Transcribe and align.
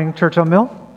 morning, 0.00 0.16
Church 0.16 0.38
on 0.38 0.48
Mill. 0.48 0.88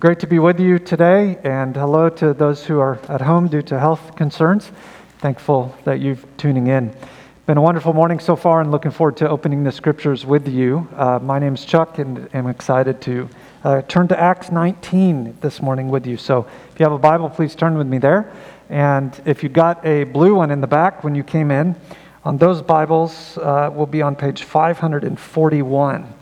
Great 0.00 0.18
to 0.20 0.26
be 0.26 0.38
with 0.38 0.58
you 0.58 0.78
today, 0.78 1.38
and 1.44 1.76
hello 1.76 2.08
to 2.08 2.32
those 2.32 2.64
who 2.64 2.80
are 2.80 2.98
at 3.10 3.20
home 3.20 3.46
due 3.46 3.60
to 3.60 3.78
health 3.78 4.16
concerns. 4.16 4.72
Thankful 5.18 5.76
that 5.84 6.00
you're 6.00 6.16
tuning 6.38 6.68
in. 6.68 6.96
Been 7.44 7.58
a 7.58 7.60
wonderful 7.60 7.92
morning 7.92 8.18
so 8.18 8.34
far, 8.34 8.62
and 8.62 8.70
looking 8.70 8.90
forward 8.90 9.18
to 9.18 9.28
opening 9.28 9.64
the 9.64 9.70
scriptures 9.70 10.24
with 10.24 10.48
you. 10.48 10.88
Uh, 10.96 11.18
my 11.18 11.38
name's 11.38 11.66
Chuck, 11.66 11.98
and 11.98 12.26
I'm 12.32 12.46
excited 12.46 13.02
to 13.02 13.28
uh, 13.64 13.82
turn 13.82 14.08
to 14.08 14.18
Acts 14.18 14.50
19 14.50 15.36
this 15.42 15.60
morning 15.60 15.90
with 15.90 16.06
you. 16.06 16.16
So, 16.16 16.46
if 16.72 16.80
you 16.80 16.84
have 16.84 16.94
a 16.94 16.98
Bible, 16.98 17.28
please 17.28 17.54
turn 17.54 17.76
with 17.76 17.86
me 17.86 17.98
there. 17.98 18.32
And 18.70 19.12
if 19.26 19.42
you 19.42 19.50
got 19.50 19.84
a 19.84 20.04
blue 20.04 20.36
one 20.36 20.50
in 20.50 20.62
the 20.62 20.66
back 20.66 21.04
when 21.04 21.14
you 21.14 21.22
came 21.22 21.50
in, 21.50 21.76
on 22.24 22.38
those 22.38 22.62
Bibles 22.62 23.36
uh, 23.36 23.70
will 23.74 23.84
be 23.84 24.00
on 24.00 24.16
page 24.16 24.44
541 24.44 26.14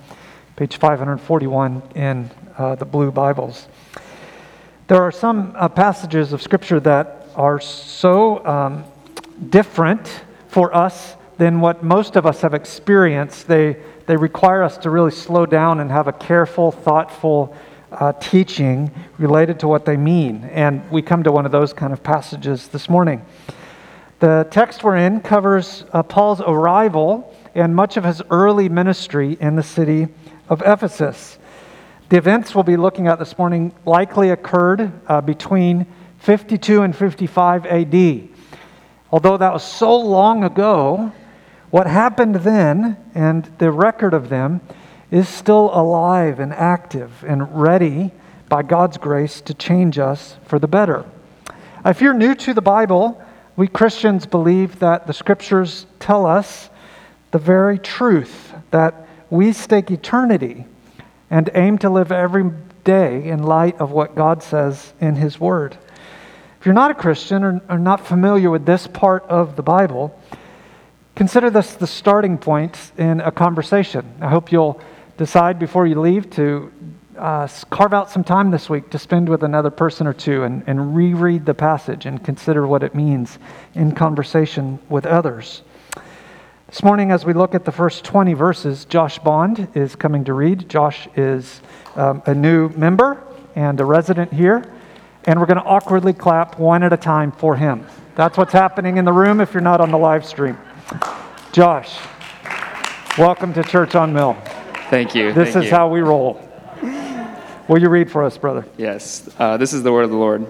page 0.56 0.76
541 0.76 1.82
in 1.94 2.30
uh, 2.58 2.74
the 2.74 2.84
blue 2.84 3.10
Bibles. 3.10 3.66
There 4.88 5.00
are 5.02 5.12
some 5.12 5.54
uh, 5.56 5.68
passages 5.68 6.32
of 6.32 6.42
Scripture 6.42 6.80
that 6.80 7.28
are 7.36 7.60
so 7.60 8.44
um, 8.44 8.84
different 9.48 10.24
for 10.48 10.74
us 10.74 11.16
than 11.38 11.60
what 11.60 11.82
most 11.82 12.16
of 12.16 12.26
us 12.26 12.42
have 12.42 12.52
experienced. 12.52 13.48
They, 13.48 13.76
they 14.06 14.16
require 14.16 14.62
us 14.62 14.76
to 14.78 14.90
really 14.90 15.12
slow 15.12 15.46
down 15.46 15.80
and 15.80 15.90
have 15.90 16.08
a 16.08 16.12
careful, 16.12 16.70
thoughtful 16.70 17.56
uh, 17.92 18.12
teaching 18.14 18.90
related 19.18 19.60
to 19.60 19.68
what 19.68 19.84
they 19.84 19.96
mean. 19.96 20.44
And 20.52 20.88
we 20.90 21.02
come 21.02 21.22
to 21.22 21.32
one 21.32 21.46
of 21.46 21.52
those 21.52 21.72
kind 21.72 21.92
of 21.92 22.02
passages 22.02 22.68
this 22.68 22.88
morning. 22.88 23.24
The 24.18 24.46
text 24.50 24.84
we're 24.84 24.96
in 24.96 25.20
covers 25.20 25.84
uh, 25.92 26.02
Paul's 26.02 26.42
arrival 26.42 27.34
and 27.54 27.74
much 27.74 27.96
of 27.96 28.04
his 28.04 28.20
early 28.30 28.68
ministry 28.68 29.38
in 29.40 29.56
the 29.56 29.62
city 29.62 30.08
of 30.50 30.62
Ephesus. 30.66 31.38
The 32.10 32.18
events 32.18 32.54
we'll 32.54 32.64
be 32.64 32.76
looking 32.76 33.06
at 33.06 33.20
this 33.20 33.38
morning 33.38 33.72
likely 33.86 34.30
occurred 34.30 34.92
uh, 35.06 35.20
between 35.20 35.86
52 36.18 36.82
and 36.82 36.94
55 36.94 37.66
AD. 37.66 38.28
Although 39.12 39.36
that 39.36 39.52
was 39.52 39.62
so 39.62 39.96
long 39.96 40.42
ago, 40.42 41.12
what 41.70 41.86
happened 41.86 42.34
then 42.36 42.96
and 43.14 43.44
the 43.58 43.70
record 43.70 44.12
of 44.12 44.28
them 44.28 44.60
is 45.12 45.28
still 45.28 45.70
alive 45.72 46.40
and 46.40 46.52
active 46.52 47.24
and 47.24 47.62
ready 47.62 48.10
by 48.48 48.62
God's 48.62 48.98
grace 48.98 49.40
to 49.42 49.54
change 49.54 49.98
us 49.98 50.36
for 50.44 50.58
the 50.58 50.68
better. 50.68 51.04
If 51.84 52.00
you're 52.00 52.12
new 52.12 52.34
to 52.34 52.54
the 52.54 52.60
Bible, 52.60 53.22
we 53.56 53.68
Christians 53.68 54.26
believe 54.26 54.80
that 54.80 55.06
the 55.06 55.12
scriptures 55.12 55.86
tell 56.00 56.26
us 56.26 56.70
the 57.30 57.38
very 57.38 57.78
truth 57.78 58.52
that 58.72 59.06
we 59.30 59.52
stake 59.52 59.90
eternity 59.90 60.66
and 61.30 61.48
aim 61.54 61.78
to 61.78 61.88
live 61.88 62.10
every 62.10 62.50
day 62.84 63.24
in 63.28 63.42
light 63.42 63.80
of 63.80 63.92
what 63.92 64.14
God 64.14 64.42
says 64.42 64.92
in 65.00 65.14
His 65.14 65.38
Word. 65.38 65.78
If 66.58 66.66
you're 66.66 66.74
not 66.74 66.90
a 66.90 66.94
Christian 66.94 67.44
or, 67.44 67.60
or 67.68 67.78
not 67.78 68.06
familiar 68.06 68.50
with 68.50 68.66
this 68.66 68.86
part 68.86 69.22
of 69.24 69.56
the 69.56 69.62
Bible, 69.62 70.18
consider 71.14 71.48
this 71.48 71.74
the 71.74 71.86
starting 71.86 72.36
point 72.36 72.92
in 72.98 73.20
a 73.20 73.30
conversation. 73.30 74.04
I 74.20 74.28
hope 74.28 74.52
you'll 74.52 74.80
decide 75.16 75.58
before 75.58 75.86
you 75.86 76.00
leave 76.00 76.28
to 76.30 76.72
uh, 77.16 77.46
carve 77.70 77.94
out 77.94 78.10
some 78.10 78.24
time 78.24 78.50
this 78.50 78.68
week 78.68 78.90
to 78.90 78.98
spend 78.98 79.28
with 79.28 79.42
another 79.42 79.70
person 79.70 80.06
or 80.06 80.12
two 80.12 80.44
and, 80.44 80.64
and 80.66 80.96
reread 80.96 81.44
the 81.44 81.54
passage 81.54 82.06
and 82.06 82.24
consider 82.24 82.66
what 82.66 82.82
it 82.82 82.94
means 82.94 83.38
in 83.74 83.92
conversation 83.92 84.78
with 84.88 85.06
others. 85.06 85.62
This 86.70 86.84
morning, 86.84 87.10
as 87.10 87.24
we 87.24 87.32
look 87.32 87.56
at 87.56 87.64
the 87.64 87.72
first 87.72 88.04
20 88.04 88.32
verses, 88.34 88.84
Josh 88.84 89.18
Bond 89.18 89.66
is 89.74 89.96
coming 89.96 90.22
to 90.26 90.34
read. 90.34 90.68
Josh 90.68 91.08
is 91.16 91.60
um, 91.96 92.22
a 92.26 92.32
new 92.32 92.68
member 92.68 93.20
and 93.56 93.80
a 93.80 93.84
resident 93.84 94.32
here, 94.32 94.72
and 95.24 95.40
we're 95.40 95.46
going 95.46 95.58
to 95.58 95.64
awkwardly 95.64 96.12
clap 96.12 96.60
one 96.60 96.84
at 96.84 96.92
a 96.92 96.96
time 96.96 97.32
for 97.32 97.56
him. 97.56 97.84
That's 98.14 98.38
what's 98.38 98.52
happening 98.52 98.98
in 98.98 99.04
the 99.04 99.12
room 99.12 99.40
if 99.40 99.52
you're 99.52 99.60
not 99.60 99.80
on 99.80 99.90
the 99.90 99.98
live 99.98 100.24
stream. 100.24 100.56
Josh, 101.50 101.98
welcome 103.18 103.52
to 103.54 103.64
Church 103.64 103.96
on 103.96 104.12
Mill. 104.12 104.34
Thank 104.90 105.12
you. 105.12 105.32
This 105.32 105.54
Thank 105.54 105.64
is 105.64 105.70
you. 105.72 105.76
how 105.76 105.88
we 105.88 106.02
roll. 106.02 106.40
Will 107.66 107.82
you 107.82 107.88
read 107.88 108.08
for 108.08 108.22
us, 108.22 108.38
brother? 108.38 108.64
Yes, 108.78 109.28
uh, 109.40 109.56
this 109.56 109.72
is 109.72 109.82
the 109.82 109.90
word 109.90 110.04
of 110.04 110.10
the 110.10 110.16
Lord. 110.16 110.46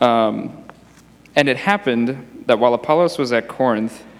Um, 0.00 0.64
and 1.34 1.48
it 1.48 1.56
happened 1.56 2.44
that 2.46 2.60
while 2.60 2.74
Apollos 2.74 3.18
was 3.18 3.32
at 3.32 3.48
Corinth, 3.48 4.00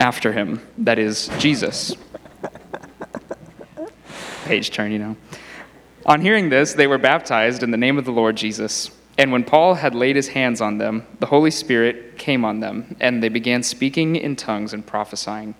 after 0.00 0.32
him, 0.32 0.66
that 0.78 0.98
is, 0.98 1.28
Jesus. 1.38 1.94
Page 4.46 4.70
turn, 4.70 4.90
you 4.90 4.98
know. 4.98 5.16
On 6.06 6.20
hearing 6.20 6.48
this, 6.48 6.72
they 6.72 6.86
were 6.86 6.98
baptized 6.98 7.62
in 7.62 7.70
the 7.70 7.76
name 7.76 7.98
of 7.98 8.06
the 8.06 8.10
Lord 8.10 8.36
Jesus. 8.36 8.90
And 9.18 9.30
when 9.30 9.44
Paul 9.44 9.74
had 9.74 9.94
laid 9.94 10.16
his 10.16 10.28
hands 10.28 10.62
on 10.62 10.78
them, 10.78 11.06
the 11.20 11.26
Holy 11.26 11.50
Spirit 11.50 12.16
came 12.16 12.44
on 12.44 12.60
them, 12.60 12.96
and 12.98 13.22
they 13.22 13.28
began 13.28 13.62
speaking 13.62 14.16
in 14.16 14.34
tongues 14.34 14.72
and 14.72 14.84
prophesying. 14.84 15.54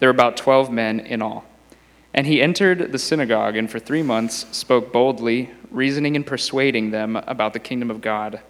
There 0.00 0.08
were 0.08 0.14
about 0.14 0.38
twelve 0.38 0.72
men 0.72 1.00
in 1.00 1.20
all. 1.20 1.44
And 2.14 2.26
he 2.26 2.40
entered 2.40 2.92
the 2.92 2.98
synagogue, 2.98 3.56
and 3.56 3.70
for 3.70 3.78
three 3.78 4.02
months 4.02 4.46
spoke 4.56 4.92
boldly, 4.92 5.50
reasoning 5.70 6.16
and 6.16 6.26
persuading 6.26 6.90
them 6.90 7.16
about 7.16 7.52
the 7.52 7.58
kingdom 7.58 7.90
of 7.90 8.00
God. 8.00 8.40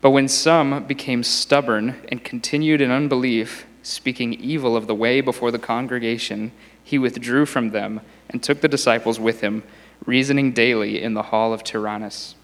But 0.00 0.10
when 0.10 0.28
some 0.28 0.84
became 0.84 1.24
stubborn 1.24 2.06
and 2.08 2.22
continued 2.22 2.80
in 2.80 2.90
unbelief, 2.90 3.66
speaking 3.88 4.34
evil 4.34 4.76
of 4.76 4.86
the 4.86 4.94
way 4.94 5.20
before 5.20 5.50
the 5.50 5.58
congregation, 5.58 6.52
he 6.82 6.98
withdrew 6.98 7.46
from 7.46 7.70
them 7.70 8.00
and 8.28 8.42
took 8.42 8.60
the 8.60 8.68
disciples 8.68 9.18
with 9.18 9.40
him, 9.40 9.62
reasoning 10.04 10.52
daily 10.52 11.02
in 11.02 11.14
the 11.14 11.24
hall 11.24 11.52
of 11.52 11.64
Tyrannus. 11.64 12.34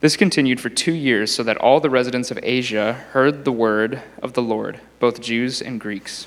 This 0.00 0.16
continued 0.16 0.60
for 0.60 0.70
two 0.70 0.92
years, 0.92 1.32
so 1.32 1.42
that 1.42 1.58
all 1.58 1.78
the 1.78 1.90
residents 1.90 2.30
of 2.30 2.38
Asia 2.42 2.94
heard 3.12 3.44
the 3.44 3.52
word 3.52 4.02
of 4.22 4.32
the 4.32 4.42
Lord, 4.42 4.80
both 4.98 5.20
Jews 5.20 5.60
and 5.60 5.78
Greeks. 5.78 6.26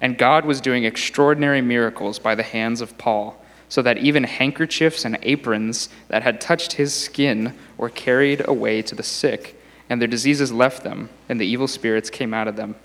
And 0.00 0.16
God 0.16 0.44
was 0.44 0.60
doing 0.60 0.84
extraordinary 0.84 1.60
miracles 1.60 2.18
by 2.18 2.34
the 2.34 2.42
hands 2.42 2.80
of 2.80 2.96
Paul, 2.96 3.42
so 3.68 3.82
that 3.82 3.98
even 3.98 4.24
handkerchiefs 4.24 5.04
and 5.04 5.18
aprons 5.22 5.88
that 6.08 6.22
had 6.22 6.40
touched 6.40 6.74
his 6.74 6.94
skin 6.94 7.54
were 7.76 7.90
carried 7.90 8.46
away 8.48 8.80
to 8.82 8.94
the 8.94 9.02
sick, 9.02 9.60
and 9.90 10.00
their 10.00 10.08
diseases 10.08 10.52
left 10.52 10.82
them, 10.82 11.10
and 11.28 11.38
the 11.38 11.46
evil 11.46 11.68
spirits 11.68 12.08
came 12.08 12.32
out 12.32 12.48
of 12.48 12.56
them. 12.56 12.76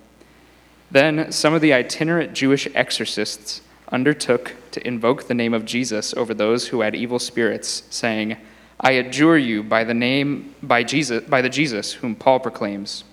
Then 0.91 1.31
some 1.31 1.53
of 1.53 1.62
the 1.62 1.74
itinerant 1.74 2.34
Jewish 2.34 2.68
exorcists 2.75 3.62
undertook 3.91 4.56
to 4.72 4.85
invoke 4.85 5.28
the 5.28 5.34
name 5.34 5.53
of 5.53 5.66
Jesus 5.66 6.13
over 6.13 6.34
those 6.34 6.68
who 6.68 6.81
had 6.81 6.96
evil 6.96 7.19
spirits, 7.19 7.84
saying, 7.90 8.38
I 8.79 8.94
adjure 8.94 9.38
you 9.38 9.63
by 9.63 9.84
the 9.84 9.94
name 9.94 10.56
by 10.63 10.84
Jesus 10.84 11.24
by 11.24 11.41
the 11.41 11.50
Jesus 11.50 11.94
whom 11.94 12.16
Paul 12.16 12.40
proclaims. 12.40 13.03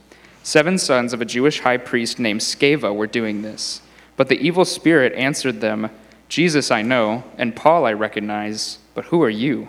Seven 0.42 0.78
sons 0.78 1.12
of 1.12 1.20
a 1.20 1.26
Jewish 1.26 1.60
high 1.60 1.76
priest 1.76 2.18
named 2.18 2.40
Sceva 2.40 2.94
were 2.94 3.06
doing 3.06 3.42
this. 3.42 3.82
But 4.16 4.28
the 4.28 4.40
evil 4.40 4.64
spirit 4.64 5.12
answered 5.12 5.60
them, 5.60 5.90
Jesus 6.28 6.70
I 6.70 6.82
know, 6.82 7.22
and 7.36 7.54
Paul 7.54 7.84
I 7.84 7.92
recognize, 7.92 8.78
but 8.94 9.06
who 9.06 9.22
are 9.22 9.30
you? 9.30 9.68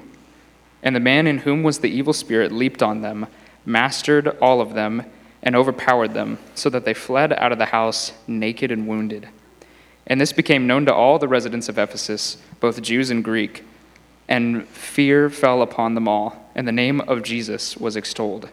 And 0.81 0.95
the 0.95 1.01
man 1.01 1.27
in 1.27 1.39
whom 1.39 1.63
was 1.63 1.79
the 1.79 1.89
evil 1.89 2.13
spirit 2.13 2.51
leaped 2.51 2.81
on 2.81 3.01
them, 3.01 3.27
mastered 3.65 4.29
all 4.41 4.61
of 4.61 4.73
them, 4.73 5.03
and 5.41 5.55
overpowered 5.55 6.13
them, 6.13 6.37
so 6.55 6.69
that 6.69 6.85
they 6.85 6.93
fled 6.93 7.33
out 7.33 7.51
of 7.51 7.57
the 7.57 7.67
house 7.67 8.13
naked 8.27 8.71
and 8.71 8.87
wounded. 8.87 9.29
And 10.07 10.19
this 10.19 10.33
became 10.33 10.67
known 10.67 10.85
to 10.85 10.93
all 10.93 11.19
the 11.19 11.27
residents 11.27 11.69
of 11.69 11.77
Ephesus, 11.77 12.37
both 12.59 12.81
Jews 12.81 13.09
and 13.09 13.23
Greek, 13.23 13.63
and 14.27 14.67
fear 14.67 15.29
fell 15.29 15.61
upon 15.61 15.95
them 15.95 16.07
all, 16.07 16.51
and 16.55 16.67
the 16.67 16.71
name 16.71 17.01
of 17.01 17.23
Jesus 17.23 17.77
was 17.77 17.95
extolled. 17.95 18.49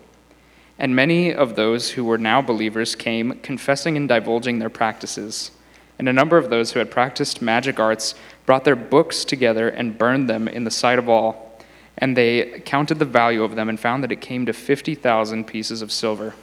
And 0.79 0.95
many 0.95 1.33
of 1.33 1.57
those 1.57 1.93
who 1.93 2.05
were 2.05 2.19
now 2.19 2.43
believers 2.43 2.95
came, 2.95 3.41
confessing 3.41 3.97
and 3.97 4.09
divulging 4.09 4.59
their 4.59 4.71
practices. 4.71 5.51
And 5.99 6.09
a 6.09 6.13
number 6.13 6.37
of 6.37 6.51
those 6.51 6.73
who 6.73 6.79
had 6.79 6.91
practiced 6.91 7.41
magic 7.41 7.81
arts 7.81 8.15
brought 8.45 8.65
their 8.65 8.77
books 8.77 9.25
together 9.25 9.69
and 9.69 9.97
burned 9.97 10.29
them 10.29 10.47
in 10.47 10.65
the 10.65 10.71
sight 10.71 10.99
of 10.99 11.09
all. 11.09 11.59
And 11.97 12.15
they 12.17 12.63
counted 12.67 12.99
the 12.99 13.07
value 13.07 13.43
of 13.43 13.55
them 13.55 13.71
and 13.71 13.81
found 13.81 14.05
that 14.05 14.13
it 14.13 14.21
came 14.21 14.45
to 14.45 14.53
50,000 14.53 15.47
pieces 15.47 15.81
of 15.81 15.91
silver. 15.91 16.35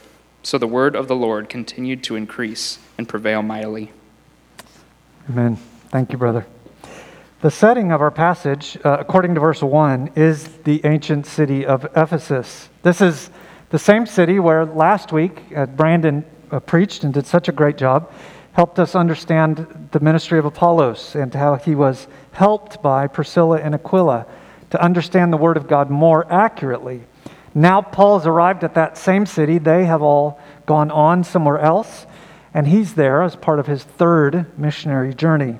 So 0.44 0.58
the 0.58 0.66
word 0.66 0.94
of 0.94 1.08
the 1.08 1.16
Lord 1.16 1.48
continued 1.48 2.04
to 2.04 2.16
increase 2.16 2.78
and 2.98 3.08
prevail 3.08 3.40
mightily. 3.40 3.92
Amen. 5.30 5.56
Thank 5.88 6.12
you, 6.12 6.18
brother. 6.18 6.46
The 7.40 7.50
setting 7.50 7.90
of 7.90 8.02
our 8.02 8.10
passage, 8.10 8.76
uh, 8.84 8.98
according 9.00 9.34
to 9.36 9.40
verse 9.40 9.62
1, 9.62 10.12
is 10.16 10.48
the 10.64 10.82
ancient 10.84 11.24
city 11.24 11.64
of 11.64 11.86
Ephesus. 11.96 12.68
This 12.82 13.00
is 13.00 13.30
the 13.70 13.78
same 13.78 14.04
city 14.04 14.38
where 14.38 14.66
last 14.66 15.12
week 15.12 15.40
uh, 15.56 15.64
Brandon 15.64 16.22
uh, 16.50 16.60
preached 16.60 17.04
and 17.04 17.14
did 17.14 17.26
such 17.26 17.48
a 17.48 17.52
great 17.52 17.78
job, 17.78 18.12
helped 18.52 18.78
us 18.78 18.94
understand 18.94 19.88
the 19.92 20.00
ministry 20.00 20.38
of 20.38 20.44
Apollos 20.44 21.14
and 21.14 21.32
how 21.32 21.54
he 21.54 21.74
was 21.74 22.06
helped 22.32 22.82
by 22.82 23.06
Priscilla 23.06 23.60
and 23.60 23.74
Aquila 23.74 24.26
to 24.68 24.82
understand 24.82 25.32
the 25.32 25.38
Word 25.38 25.56
of 25.56 25.68
God 25.68 25.88
more 25.88 26.30
accurately. 26.30 27.02
Now, 27.54 27.82
Paul's 27.82 28.26
arrived 28.26 28.64
at 28.64 28.74
that 28.74 28.98
same 28.98 29.26
city. 29.26 29.58
They 29.58 29.84
have 29.84 30.02
all 30.02 30.40
gone 30.66 30.90
on 30.90 31.22
somewhere 31.22 31.58
else, 31.58 32.06
and 32.52 32.66
he's 32.66 32.94
there 32.94 33.22
as 33.22 33.36
part 33.36 33.60
of 33.60 33.66
his 33.66 33.84
third 33.84 34.58
missionary 34.58 35.14
journey. 35.14 35.58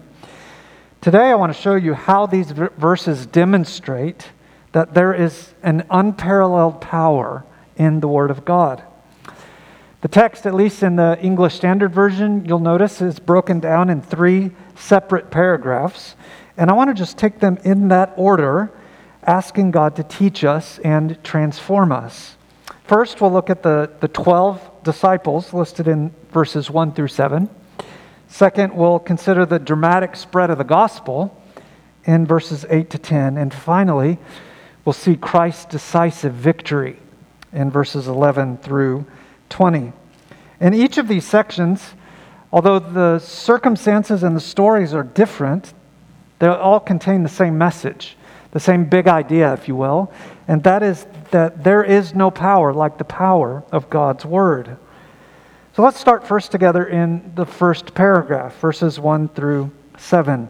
Today, 1.00 1.30
I 1.30 1.34
want 1.34 1.54
to 1.54 1.60
show 1.60 1.74
you 1.74 1.94
how 1.94 2.26
these 2.26 2.50
verses 2.50 3.26
demonstrate 3.26 4.30
that 4.72 4.94
there 4.94 5.14
is 5.14 5.54
an 5.62 5.86
unparalleled 5.88 6.80
power 6.80 7.44
in 7.76 8.00
the 8.00 8.08
Word 8.08 8.30
of 8.30 8.44
God. 8.44 8.82
The 10.00 10.08
text, 10.08 10.46
at 10.46 10.54
least 10.54 10.82
in 10.82 10.96
the 10.96 11.18
English 11.20 11.54
Standard 11.54 11.94
Version, 11.94 12.44
you'll 12.44 12.58
notice 12.58 13.00
is 13.00 13.18
broken 13.18 13.60
down 13.60 13.88
in 13.88 14.02
three 14.02 14.50
separate 14.74 15.30
paragraphs. 15.30 16.16
And 16.56 16.70
I 16.70 16.74
want 16.74 16.90
to 16.90 16.94
just 16.94 17.16
take 17.16 17.38
them 17.38 17.58
in 17.64 17.88
that 17.88 18.12
order, 18.16 18.70
asking 19.26 19.70
God 19.70 19.96
to 19.96 20.02
teach 20.02 20.44
us 20.44 20.78
and 20.80 21.22
transform 21.24 21.92
us. 21.92 22.36
First, 22.84 23.20
we'll 23.20 23.32
look 23.32 23.50
at 23.50 23.62
the, 23.62 23.90
the 24.00 24.08
12 24.08 24.82
disciples 24.82 25.52
listed 25.52 25.88
in 25.88 26.12
verses 26.30 26.70
1 26.70 26.92
through 26.92 27.08
7. 27.08 27.48
Second, 28.28 28.74
we'll 28.74 28.98
consider 28.98 29.46
the 29.46 29.58
dramatic 29.58 30.16
spread 30.16 30.50
of 30.50 30.58
the 30.58 30.64
gospel 30.64 31.40
in 32.04 32.26
verses 32.26 32.66
8 32.68 32.90
to 32.90 32.98
10. 32.98 33.38
And 33.38 33.54
finally, 33.54 34.18
we'll 34.84 34.92
see 34.92 35.16
Christ's 35.16 35.64
decisive 35.66 36.34
victory 36.34 36.98
in 37.52 37.70
verses 37.70 38.08
11 38.08 38.58
through 38.58 39.06
20. 39.48 39.92
In 40.60 40.74
each 40.74 40.98
of 40.98 41.08
these 41.08 41.24
sections, 41.24 41.94
although 42.52 42.78
the 42.78 43.18
circumstances 43.18 44.22
and 44.22 44.36
the 44.36 44.40
stories 44.40 44.92
are 44.92 45.04
different, 45.04 45.72
they 46.38 46.48
all 46.48 46.80
contain 46.80 47.22
the 47.22 47.28
same 47.28 47.56
message, 47.56 48.16
the 48.54 48.60
same 48.60 48.84
big 48.84 49.08
idea, 49.08 49.52
if 49.52 49.68
you 49.68 49.76
will, 49.76 50.10
and 50.48 50.62
that 50.62 50.82
is 50.82 51.06
that 51.32 51.64
there 51.64 51.82
is 51.82 52.14
no 52.14 52.30
power 52.30 52.72
like 52.72 52.96
the 52.96 53.04
power 53.04 53.64
of 53.72 53.90
God's 53.90 54.24
Word. 54.24 54.78
So 55.74 55.82
let's 55.82 55.98
start 55.98 56.24
first 56.24 56.52
together 56.52 56.86
in 56.86 57.32
the 57.34 57.44
first 57.44 57.94
paragraph, 57.94 58.56
verses 58.60 59.00
1 59.00 59.28
through 59.30 59.72
7. 59.98 60.48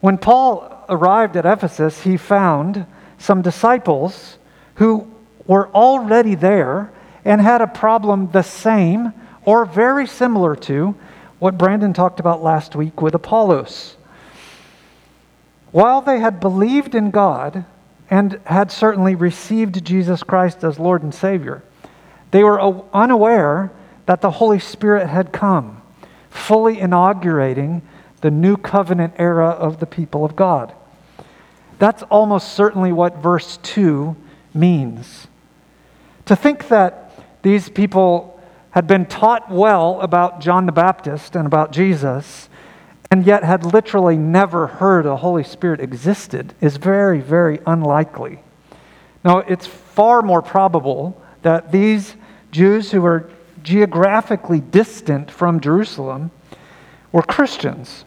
When 0.00 0.18
Paul 0.18 0.84
arrived 0.88 1.36
at 1.36 1.44
Ephesus, 1.44 2.02
he 2.02 2.16
found 2.16 2.86
some 3.18 3.42
disciples 3.42 4.38
who 4.76 5.12
were 5.48 5.68
already 5.70 6.36
there 6.36 6.92
and 7.24 7.40
had 7.40 7.60
a 7.60 7.66
problem 7.66 8.30
the 8.30 8.42
same 8.42 9.12
or 9.44 9.64
very 9.64 10.06
similar 10.06 10.54
to 10.54 10.94
what 11.40 11.58
Brandon 11.58 11.92
talked 11.92 12.20
about 12.20 12.40
last 12.40 12.76
week 12.76 13.02
with 13.02 13.14
Apollos. 13.14 13.95
While 15.76 16.00
they 16.00 16.20
had 16.20 16.40
believed 16.40 16.94
in 16.94 17.10
God 17.10 17.66
and 18.08 18.40
had 18.46 18.72
certainly 18.72 19.14
received 19.14 19.84
Jesus 19.84 20.22
Christ 20.22 20.64
as 20.64 20.78
Lord 20.78 21.02
and 21.02 21.14
Savior, 21.14 21.62
they 22.30 22.42
were 22.42 22.58
unaware 22.94 23.70
that 24.06 24.22
the 24.22 24.30
Holy 24.30 24.58
Spirit 24.58 25.06
had 25.06 25.34
come, 25.34 25.82
fully 26.30 26.80
inaugurating 26.80 27.82
the 28.22 28.30
new 28.30 28.56
covenant 28.56 29.12
era 29.18 29.50
of 29.50 29.78
the 29.78 29.84
people 29.84 30.24
of 30.24 30.34
God. 30.34 30.72
That's 31.78 32.02
almost 32.04 32.54
certainly 32.54 32.90
what 32.90 33.18
verse 33.18 33.58
2 33.58 34.16
means. 34.54 35.26
To 36.24 36.34
think 36.34 36.68
that 36.68 37.12
these 37.42 37.68
people 37.68 38.40
had 38.70 38.86
been 38.86 39.04
taught 39.04 39.50
well 39.50 40.00
about 40.00 40.40
John 40.40 40.64
the 40.64 40.72
Baptist 40.72 41.36
and 41.36 41.46
about 41.46 41.70
Jesus, 41.70 42.48
and 43.10 43.26
yet 43.26 43.44
had 43.44 43.64
literally 43.64 44.16
never 44.16 44.66
heard 44.66 45.06
a 45.06 45.16
Holy 45.16 45.44
Spirit 45.44 45.80
existed 45.80 46.54
is 46.60 46.76
very, 46.76 47.20
very 47.20 47.60
unlikely. 47.66 48.40
Now, 49.24 49.38
it's 49.38 49.66
far 49.66 50.22
more 50.22 50.42
probable 50.42 51.20
that 51.42 51.72
these 51.72 52.16
Jews 52.50 52.90
who 52.90 53.02
were 53.02 53.30
geographically 53.62 54.60
distant 54.60 55.30
from 55.30 55.60
Jerusalem 55.60 56.30
were 57.12 57.22
Christians, 57.22 58.04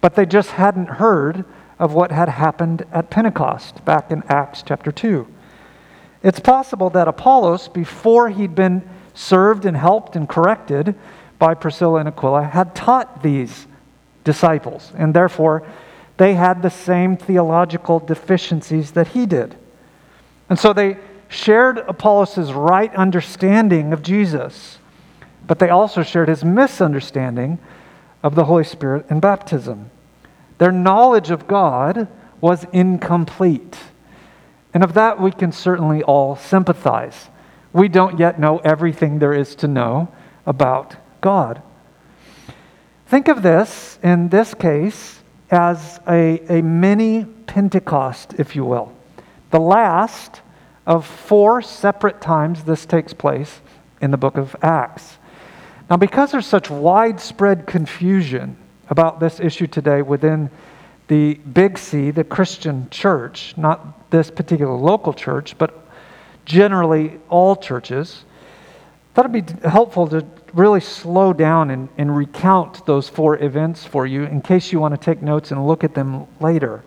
but 0.00 0.14
they 0.14 0.26
just 0.26 0.50
hadn't 0.50 0.88
heard 0.88 1.44
of 1.78 1.94
what 1.94 2.12
had 2.12 2.28
happened 2.28 2.84
at 2.92 3.10
Pentecost 3.10 3.84
back 3.84 4.10
in 4.10 4.22
Acts 4.28 4.62
chapter 4.62 4.92
2. 4.92 5.26
It's 6.22 6.40
possible 6.40 6.90
that 6.90 7.08
Apollos, 7.08 7.68
before 7.68 8.28
he'd 8.28 8.54
been 8.54 8.88
served 9.14 9.64
and 9.64 9.76
helped 9.76 10.14
and 10.14 10.28
corrected 10.28 10.94
by 11.38 11.54
Priscilla 11.54 12.00
and 12.00 12.08
Aquila, 12.08 12.44
had 12.44 12.74
taught 12.74 13.22
these 13.22 13.66
disciples, 14.24 14.92
and 14.96 15.14
therefore 15.14 15.66
they 16.16 16.34
had 16.34 16.62
the 16.62 16.70
same 16.70 17.16
theological 17.16 17.98
deficiencies 17.98 18.92
that 18.92 19.08
he 19.08 19.26
did. 19.26 19.56
And 20.48 20.58
so 20.58 20.72
they 20.72 20.98
shared 21.28 21.78
Apollos' 21.78 22.52
right 22.52 22.94
understanding 22.94 23.92
of 23.92 24.02
Jesus 24.02 24.78
but 25.46 25.58
they 25.58 25.68
also 25.68 26.02
shared 26.02 26.28
his 26.28 26.44
misunderstanding 26.44 27.58
of 28.22 28.34
the 28.34 28.44
Holy 28.44 28.64
Spirit 28.64 29.06
and 29.10 29.20
baptism. 29.20 29.90
Their 30.58 30.72
knowledge 30.72 31.30
of 31.30 31.48
God 31.48 32.08
was 32.40 32.66
incomplete. 32.72 33.76
And 34.72 34.82
of 34.82 34.94
that, 34.94 35.20
we 35.20 35.32
can 35.32 35.52
certainly 35.52 36.02
all 36.02 36.36
sympathize. 36.36 37.28
We 37.72 37.88
don't 37.88 38.18
yet 38.18 38.38
know 38.38 38.58
everything 38.58 39.18
there 39.18 39.32
is 39.32 39.54
to 39.56 39.68
know 39.68 40.08
about 40.46 40.96
God. 41.20 41.62
Think 43.12 43.28
of 43.28 43.42
this, 43.42 43.98
in 44.02 44.30
this 44.30 44.54
case, 44.54 45.20
as 45.50 46.00
a, 46.08 46.40
a 46.48 46.62
mini 46.62 47.26
Pentecost, 47.26 48.32
if 48.38 48.56
you 48.56 48.64
will. 48.64 48.90
The 49.50 49.60
last 49.60 50.40
of 50.86 51.04
four 51.04 51.60
separate 51.60 52.22
times 52.22 52.64
this 52.64 52.86
takes 52.86 53.12
place 53.12 53.60
in 54.00 54.12
the 54.12 54.16
book 54.16 54.38
of 54.38 54.56
Acts. 54.62 55.18
Now, 55.90 55.98
because 55.98 56.32
there's 56.32 56.46
such 56.46 56.70
widespread 56.70 57.66
confusion 57.66 58.56
about 58.88 59.20
this 59.20 59.40
issue 59.40 59.66
today 59.66 60.00
within 60.00 60.48
the 61.08 61.34
Big 61.34 61.76
C, 61.76 62.12
the 62.12 62.24
Christian 62.24 62.88
church, 62.88 63.52
not 63.58 64.10
this 64.10 64.30
particular 64.30 64.72
local 64.72 65.12
church, 65.12 65.58
but 65.58 65.86
generally 66.46 67.20
all 67.28 67.56
churches, 67.56 68.24
thought 69.12 69.26
it'd 69.26 69.62
be 69.62 69.68
helpful 69.68 70.08
to 70.08 70.26
really 70.54 70.80
slow 70.80 71.32
down 71.32 71.70
and, 71.70 71.88
and 71.96 72.14
recount 72.14 72.84
those 72.86 73.08
four 73.08 73.42
events 73.42 73.84
for 73.84 74.06
you 74.06 74.24
in 74.24 74.42
case 74.42 74.72
you 74.72 74.80
want 74.80 74.94
to 74.94 75.00
take 75.00 75.22
notes 75.22 75.50
and 75.50 75.66
look 75.66 75.84
at 75.84 75.94
them 75.94 76.26
later. 76.40 76.82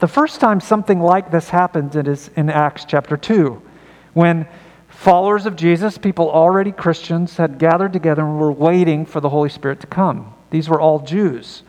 The 0.00 0.08
first 0.08 0.40
time 0.40 0.60
something 0.60 1.00
like 1.00 1.30
this 1.30 1.48
happened 1.48 1.94
it 1.96 2.08
is 2.08 2.30
in 2.36 2.48
Acts 2.50 2.84
chapter 2.84 3.16
2, 3.16 3.60
when 4.14 4.46
followers 4.88 5.46
of 5.46 5.56
Jesus, 5.56 5.98
people 5.98 6.30
already 6.30 6.72
Christians, 6.72 7.36
had 7.36 7.58
gathered 7.58 7.92
together 7.92 8.22
and 8.22 8.38
were 8.38 8.52
waiting 8.52 9.06
for 9.06 9.20
the 9.20 9.28
Holy 9.28 9.48
Spirit 9.48 9.80
to 9.80 9.86
come. 9.86 10.34
These 10.50 10.68
were 10.68 10.80
all 10.80 11.00
Jews. 11.00 11.62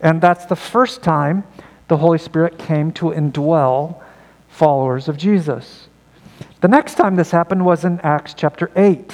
And 0.00 0.20
that's 0.20 0.46
the 0.46 0.56
first 0.56 1.02
time 1.02 1.44
the 1.88 1.96
Holy 1.96 2.18
Spirit 2.18 2.58
came 2.58 2.92
to 2.92 3.06
indwell 3.06 4.02
followers 4.48 5.08
of 5.08 5.16
Jesus. 5.16 5.88
The 6.60 6.68
next 6.68 6.94
time 6.94 7.16
this 7.16 7.30
happened 7.30 7.64
was 7.64 7.84
in 7.84 8.00
Acts 8.00 8.34
chapter 8.34 8.70
8. 8.76 9.12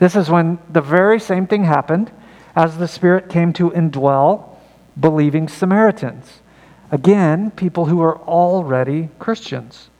This 0.00 0.16
is 0.16 0.30
when 0.30 0.58
the 0.70 0.80
very 0.80 1.20
same 1.20 1.46
thing 1.46 1.64
happened 1.64 2.10
as 2.56 2.78
the 2.78 2.88
Spirit 2.88 3.28
came 3.28 3.52
to 3.52 3.70
indwell 3.70 4.56
believing 4.98 5.46
Samaritans. 5.46 6.40
Again, 6.90 7.50
people 7.50 7.84
who 7.84 7.98
were 7.98 8.18
already 8.20 9.10
Christians. 9.18 9.90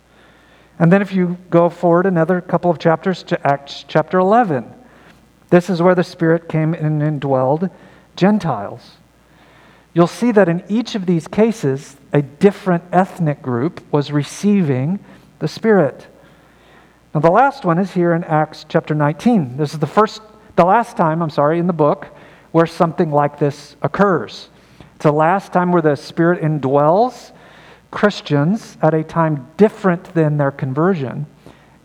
And 0.78 0.90
then 0.90 1.02
if 1.02 1.12
you 1.12 1.36
go 1.50 1.68
forward 1.68 2.06
another 2.06 2.40
couple 2.40 2.70
of 2.70 2.78
chapters 2.78 3.22
to 3.24 3.46
Acts 3.46 3.84
chapter 3.86 4.18
11, 4.18 4.72
this 5.50 5.68
is 5.68 5.82
where 5.82 5.94
the 5.94 6.02
Spirit 6.02 6.48
came 6.48 6.72
and 6.72 7.02
indwelled 7.02 7.70
Gentiles. 8.16 8.96
You'll 9.92 10.06
see 10.06 10.32
that 10.32 10.48
in 10.48 10.64
each 10.66 10.94
of 10.94 11.04
these 11.04 11.28
cases, 11.28 11.98
a 12.10 12.22
different 12.22 12.84
ethnic 12.90 13.42
group 13.42 13.82
was 13.92 14.12
receiving 14.12 14.98
the 15.40 15.48
Spirit. 15.48 16.06
Now, 17.12 17.18
the 17.18 17.30
last 17.30 17.64
one 17.64 17.78
is 17.78 17.90
here 17.90 18.14
in 18.14 18.22
Acts 18.22 18.64
chapter 18.68 18.94
19. 18.94 19.56
This 19.56 19.72
is 19.72 19.80
the 19.80 19.86
first, 19.86 20.22
the 20.54 20.64
last 20.64 20.96
time, 20.96 21.22
I'm 21.22 21.30
sorry, 21.30 21.58
in 21.58 21.66
the 21.66 21.72
book 21.72 22.06
where 22.52 22.66
something 22.66 23.10
like 23.10 23.36
this 23.36 23.74
occurs. 23.82 24.48
It's 24.94 25.02
the 25.02 25.12
last 25.12 25.52
time 25.52 25.72
where 25.72 25.82
the 25.82 25.96
Spirit 25.96 26.40
indwells 26.40 27.32
Christians 27.90 28.78
at 28.80 28.94
a 28.94 29.02
time 29.02 29.48
different 29.56 30.14
than 30.14 30.36
their 30.36 30.52
conversion, 30.52 31.26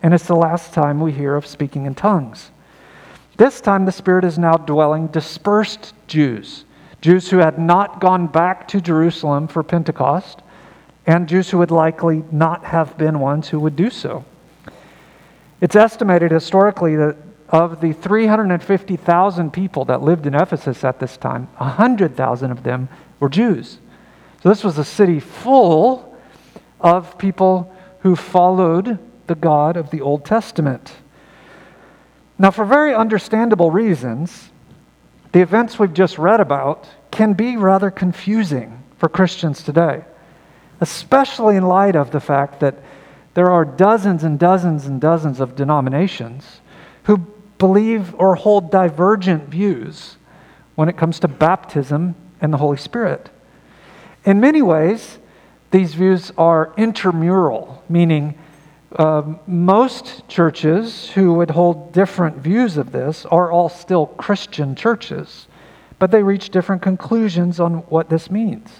and 0.00 0.14
it's 0.14 0.28
the 0.28 0.36
last 0.36 0.72
time 0.72 1.00
we 1.00 1.10
hear 1.10 1.34
of 1.34 1.44
speaking 1.44 1.86
in 1.86 1.96
tongues. 1.96 2.52
This 3.36 3.60
time, 3.60 3.84
the 3.84 3.90
Spirit 3.90 4.24
is 4.24 4.38
now 4.38 4.52
dwelling 4.52 5.08
dispersed 5.08 5.92
Jews, 6.06 6.64
Jews 7.00 7.30
who 7.30 7.38
had 7.38 7.58
not 7.58 8.00
gone 8.00 8.28
back 8.28 8.68
to 8.68 8.80
Jerusalem 8.80 9.48
for 9.48 9.64
Pentecost, 9.64 10.42
and 11.04 11.28
Jews 11.28 11.50
who 11.50 11.58
would 11.58 11.72
likely 11.72 12.22
not 12.30 12.66
have 12.66 12.96
been 12.96 13.18
ones 13.18 13.48
who 13.48 13.58
would 13.58 13.74
do 13.74 13.90
so. 13.90 14.24
It's 15.60 15.76
estimated 15.76 16.30
historically 16.30 16.96
that 16.96 17.16
of 17.48 17.80
the 17.80 17.92
350,000 17.92 19.52
people 19.52 19.84
that 19.86 20.02
lived 20.02 20.26
in 20.26 20.34
Ephesus 20.34 20.82
at 20.84 20.98
this 20.98 21.16
time, 21.16 21.48
100,000 21.58 22.50
of 22.50 22.62
them 22.62 22.88
were 23.20 23.28
Jews. 23.28 23.78
So 24.42 24.48
this 24.48 24.64
was 24.64 24.78
a 24.78 24.84
city 24.84 25.20
full 25.20 26.16
of 26.80 27.18
people 27.18 27.72
who 28.00 28.16
followed 28.16 28.98
the 29.26 29.34
God 29.34 29.76
of 29.76 29.90
the 29.90 30.00
Old 30.00 30.24
Testament. 30.24 30.92
Now, 32.38 32.50
for 32.50 32.64
very 32.64 32.94
understandable 32.94 33.70
reasons, 33.70 34.50
the 35.32 35.40
events 35.40 35.78
we've 35.78 35.94
just 35.94 36.18
read 36.18 36.40
about 36.40 36.88
can 37.10 37.32
be 37.32 37.56
rather 37.56 37.90
confusing 37.90 38.82
for 38.98 39.08
Christians 39.08 39.62
today, 39.62 40.04
especially 40.80 41.56
in 41.56 41.66
light 41.66 41.96
of 41.96 42.10
the 42.10 42.20
fact 42.20 42.60
that 42.60 42.74
there 43.36 43.50
are 43.50 43.66
dozens 43.66 44.24
and 44.24 44.38
dozens 44.38 44.86
and 44.86 44.98
dozens 44.98 45.40
of 45.40 45.54
denominations 45.54 46.62
who 47.02 47.18
believe 47.58 48.14
or 48.14 48.34
hold 48.34 48.70
divergent 48.70 49.46
views 49.50 50.16
when 50.74 50.88
it 50.88 50.96
comes 50.96 51.20
to 51.20 51.28
baptism 51.28 52.14
and 52.40 52.50
the 52.50 52.56
Holy 52.56 52.78
Spirit. 52.78 53.28
In 54.24 54.40
many 54.40 54.62
ways, 54.62 55.18
these 55.70 55.92
views 55.92 56.32
are 56.38 56.72
intramural, 56.78 57.84
meaning 57.90 58.38
uh, 58.92 59.34
most 59.46 60.26
churches 60.28 61.10
who 61.10 61.34
would 61.34 61.50
hold 61.50 61.92
different 61.92 62.38
views 62.38 62.78
of 62.78 62.90
this 62.90 63.26
are 63.26 63.52
all 63.52 63.68
still 63.68 64.06
Christian 64.06 64.74
churches, 64.74 65.46
but 65.98 66.10
they 66.10 66.22
reach 66.22 66.48
different 66.48 66.80
conclusions 66.80 67.60
on 67.60 67.80
what 67.90 68.08
this 68.08 68.30
means. 68.30 68.70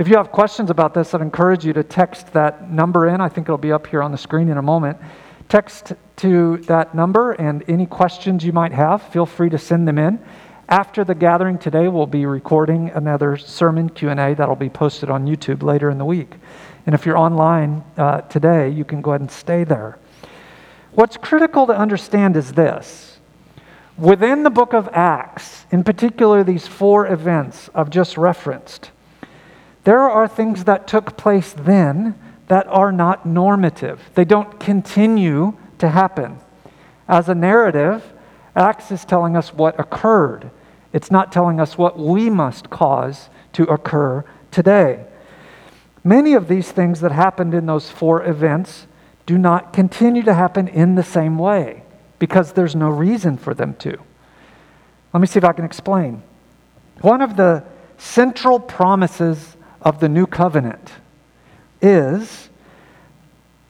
If 0.00 0.08
you 0.08 0.16
have 0.16 0.32
questions 0.32 0.70
about 0.70 0.94
this, 0.94 1.12
I'd 1.12 1.20
encourage 1.20 1.62
you 1.66 1.74
to 1.74 1.84
text 1.84 2.32
that 2.32 2.70
number 2.70 3.08
in. 3.08 3.20
I 3.20 3.28
think 3.28 3.44
it'll 3.44 3.58
be 3.58 3.70
up 3.70 3.86
here 3.86 4.02
on 4.02 4.12
the 4.12 4.16
screen 4.16 4.48
in 4.48 4.56
a 4.56 4.62
moment. 4.62 4.96
Text 5.50 5.92
to 6.16 6.56
that 6.68 6.94
number 6.94 7.32
and 7.32 7.62
any 7.68 7.84
questions 7.84 8.42
you 8.42 8.54
might 8.54 8.72
have, 8.72 9.02
feel 9.02 9.26
free 9.26 9.50
to 9.50 9.58
send 9.58 9.86
them 9.86 9.98
in. 9.98 10.18
After 10.70 11.04
the 11.04 11.14
gathering 11.14 11.58
today, 11.58 11.86
we'll 11.88 12.06
be 12.06 12.24
recording 12.24 12.88
another 12.94 13.36
sermon 13.36 13.90
Q&A 13.90 14.32
that'll 14.32 14.56
be 14.56 14.70
posted 14.70 15.10
on 15.10 15.26
YouTube 15.26 15.62
later 15.62 15.90
in 15.90 15.98
the 15.98 16.06
week. 16.06 16.32
And 16.86 16.94
if 16.94 17.04
you're 17.04 17.18
online 17.18 17.84
uh, 17.98 18.22
today, 18.22 18.70
you 18.70 18.86
can 18.86 19.02
go 19.02 19.10
ahead 19.10 19.20
and 19.20 19.30
stay 19.30 19.64
there. 19.64 19.98
What's 20.92 21.18
critical 21.18 21.66
to 21.66 21.76
understand 21.76 22.38
is 22.38 22.54
this. 22.54 23.18
Within 23.98 24.44
the 24.44 24.50
book 24.50 24.72
of 24.72 24.88
Acts, 24.94 25.66
in 25.70 25.84
particular 25.84 26.42
these 26.42 26.66
four 26.66 27.06
events 27.06 27.68
I've 27.74 27.90
just 27.90 28.16
referenced, 28.16 28.92
there 29.84 30.00
are 30.00 30.28
things 30.28 30.64
that 30.64 30.86
took 30.86 31.16
place 31.16 31.52
then 31.52 32.14
that 32.48 32.66
are 32.66 32.92
not 32.92 33.24
normative. 33.24 34.10
They 34.14 34.24
don't 34.24 34.58
continue 34.58 35.56
to 35.78 35.88
happen. 35.88 36.38
As 37.08 37.28
a 37.28 37.34
narrative, 37.34 38.12
Acts 38.54 38.90
is 38.90 39.04
telling 39.04 39.36
us 39.36 39.54
what 39.54 39.78
occurred. 39.78 40.50
It's 40.92 41.10
not 41.10 41.32
telling 41.32 41.60
us 41.60 41.78
what 41.78 41.98
we 41.98 42.28
must 42.28 42.68
cause 42.68 43.30
to 43.52 43.64
occur 43.64 44.24
today. 44.50 45.04
Many 46.02 46.34
of 46.34 46.48
these 46.48 46.72
things 46.72 47.00
that 47.00 47.12
happened 47.12 47.54
in 47.54 47.66
those 47.66 47.90
four 47.90 48.24
events 48.24 48.86
do 49.26 49.38
not 49.38 49.72
continue 49.72 50.22
to 50.22 50.34
happen 50.34 50.66
in 50.66 50.94
the 50.94 51.02
same 51.02 51.38
way 51.38 51.82
because 52.18 52.52
there's 52.52 52.74
no 52.74 52.88
reason 52.88 53.36
for 53.36 53.54
them 53.54 53.74
to. 53.76 53.98
Let 55.12 55.20
me 55.20 55.26
see 55.26 55.38
if 55.38 55.44
I 55.44 55.52
can 55.52 55.64
explain. 55.64 56.22
One 57.00 57.22
of 57.22 57.36
the 57.36 57.64
central 57.98 58.58
promises 58.58 59.56
of 59.82 60.00
the 60.00 60.08
new 60.08 60.26
covenant 60.26 60.92
is 61.80 62.48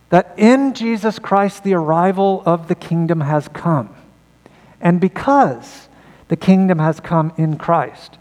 that 0.09 0.35
in 0.37 0.75
Jesus 0.75 1.19
Christ 1.19 1.63
the 1.63 1.75
arrival 1.75 2.43
of 2.45 2.69
the 2.69 2.75
kingdom 2.75 3.21
has 3.21 3.49
come. 3.49 3.95
And 4.81 5.01
because 5.01 5.89
the 6.29 6.37
kingdom 6.37 6.79
has 6.79 7.01
come 7.01 7.33
in 7.37 7.57
Christ, 7.57 8.19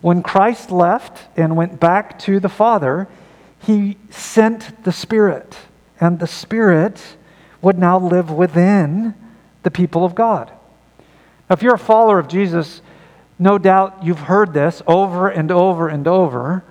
when 0.00 0.22
Christ 0.22 0.70
left 0.70 1.28
and 1.38 1.56
went 1.56 1.80
back 1.80 2.18
to 2.20 2.40
the 2.40 2.48
Father, 2.48 3.08
he 3.60 3.96
sent 4.10 4.84
the 4.84 4.92
Spirit, 4.92 5.56
and 6.00 6.18
the 6.18 6.26
Spirit 6.26 7.00
would 7.62 7.78
now 7.78 7.98
live 7.98 8.30
within 8.30 9.14
the 9.62 9.70
people 9.70 10.04
of 10.04 10.14
God. 10.14 10.50
If 11.48 11.62
you're 11.62 11.74
a 11.74 11.78
follower 11.78 12.18
of 12.18 12.26
Jesus, 12.26 12.82
no 13.38 13.58
doubt 13.58 14.02
you've 14.02 14.18
heard 14.18 14.52
this 14.52 14.82
over 14.86 15.28
and 15.28 15.52
over 15.52 15.88
and 15.88 16.08
over. 16.08 16.64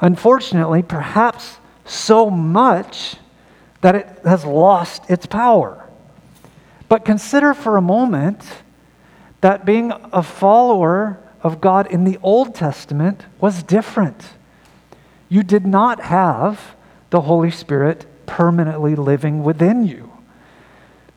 Unfortunately, 0.00 0.82
perhaps 0.82 1.58
so 1.84 2.30
much 2.30 3.16
that 3.80 3.94
it 3.94 4.20
has 4.24 4.44
lost 4.44 5.08
its 5.08 5.26
power. 5.26 5.88
But 6.88 7.04
consider 7.04 7.54
for 7.54 7.76
a 7.76 7.82
moment 7.82 8.44
that 9.40 9.64
being 9.64 9.92
a 10.12 10.22
follower 10.22 11.18
of 11.42 11.60
God 11.60 11.86
in 11.90 12.04
the 12.04 12.18
Old 12.22 12.54
Testament 12.54 13.24
was 13.40 13.62
different. 13.62 14.22
You 15.28 15.42
did 15.42 15.66
not 15.66 16.00
have 16.00 16.74
the 17.10 17.22
Holy 17.22 17.50
Spirit 17.50 18.06
permanently 18.26 18.94
living 18.94 19.42
within 19.42 19.84
you. 19.84 20.12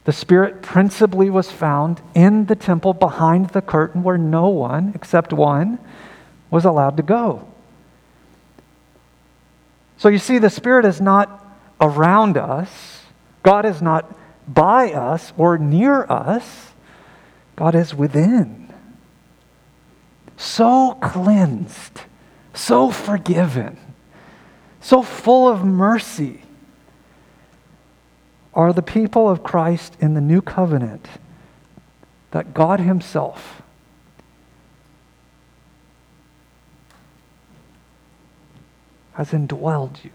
The 0.03 0.11
Spirit 0.11 0.61
principally 0.61 1.29
was 1.29 1.51
found 1.51 2.01
in 2.15 2.45
the 2.45 2.55
temple 2.55 2.93
behind 2.93 3.49
the 3.49 3.61
curtain 3.61 4.03
where 4.03 4.17
no 4.17 4.49
one, 4.49 4.91
except 4.95 5.31
one, 5.31 5.79
was 6.49 6.65
allowed 6.65 6.97
to 6.97 7.03
go. 7.03 7.50
So 10.01 10.09
you 10.09 10.17
see, 10.17 10.39
the 10.39 10.49
Spirit 10.49 10.85
is 10.85 10.99
not 10.99 11.45
around 11.79 12.35
us, 12.35 13.03
God 13.43 13.65
is 13.65 13.81
not 13.81 14.13
by 14.47 14.91
us 14.91 15.31
or 15.37 15.57
near 15.57 16.03
us, 16.09 16.73
God 17.55 17.75
is 17.75 17.93
within. 17.93 18.73
So 20.37 20.97
cleansed, 21.01 22.01
so 22.53 22.89
forgiven 22.89 23.77
so 24.81 25.03
full 25.03 25.47
of 25.47 25.63
mercy 25.63 26.41
are 28.53 28.73
the 28.73 28.81
people 28.81 29.29
of 29.29 29.43
Christ 29.43 29.95
in 30.01 30.15
the 30.15 30.21
new 30.21 30.41
covenant 30.41 31.07
that 32.31 32.53
God 32.53 32.79
Himself 32.79 33.60
has 39.13 39.31
indwelled 39.31 40.03
you. 40.03 40.11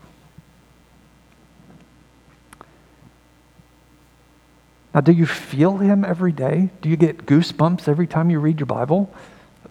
Now, 4.95 5.03
do 5.03 5.13
you 5.13 5.27
feel 5.27 5.77
Him 5.77 6.05
every 6.05 6.33
day? 6.33 6.71
Do 6.81 6.89
you 6.89 6.97
get 6.97 7.27
goosebumps 7.27 7.87
every 7.87 8.07
time 8.07 8.31
you 8.31 8.41
read 8.41 8.59
your 8.59 8.67
Bible? 8.67 9.13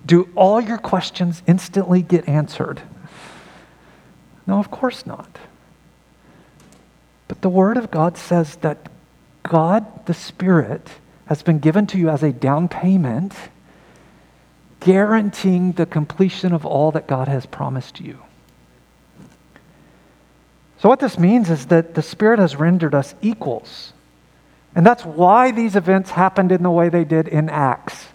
Do 0.05 0.29
all 0.35 0.61
your 0.61 0.77
questions 0.77 1.41
instantly 1.47 2.03
get 2.03 2.29
answered? 2.29 2.83
No, 4.45 4.59
of 4.59 4.69
course 4.69 5.07
not. 5.07 5.39
But 7.27 7.41
the 7.41 7.49
Word 7.49 7.77
of 7.77 7.89
God 7.89 8.17
says 8.17 8.57
that 8.57 8.87
God, 9.41 10.05
the 10.05 10.13
Spirit, 10.13 10.89
has 11.25 11.41
been 11.41 11.57
given 11.57 11.87
to 11.87 11.97
you 11.97 12.09
as 12.09 12.21
a 12.21 12.31
down 12.31 12.67
payment, 12.67 13.33
guaranteeing 14.79 15.71
the 15.71 15.87
completion 15.87 16.53
of 16.53 16.67
all 16.67 16.91
that 16.91 17.07
God 17.07 17.27
has 17.27 17.47
promised 17.47 17.99
you. 17.99 18.19
So, 20.85 20.89
what 20.89 20.99
this 20.99 21.17
means 21.17 21.49
is 21.49 21.65
that 21.65 21.95
the 21.95 22.03
Spirit 22.03 22.37
has 22.37 22.57
rendered 22.57 22.93
us 22.93 23.15
equals. 23.19 23.91
And 24.75 24.85
that's 24.85 25.03
why 25.03 25.49
these 25.49 25.75
events 25.75 26.11
happened 26.11 26.51
in 26.51 26.61
the 26.61 26.69
way 26.69 26.89
they 26.89 27.03
did 27.03 27.27
in 27.27 27.49
Acts, 27.49 28.05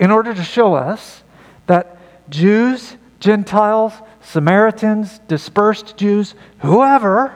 in 0.00 0.10
order 0.10 0.32
to 0.32 0.42
show 0.42 0.72
us 0.72 1.22
that 1.66 1.98
Jews, 2.30 2.96
Gentiles, 3.20 3.92
Samaritans, 4.22 5.18
dispersed 5.28 5.98
Jews, 5.98 6.34
whoever, 6.60 7.34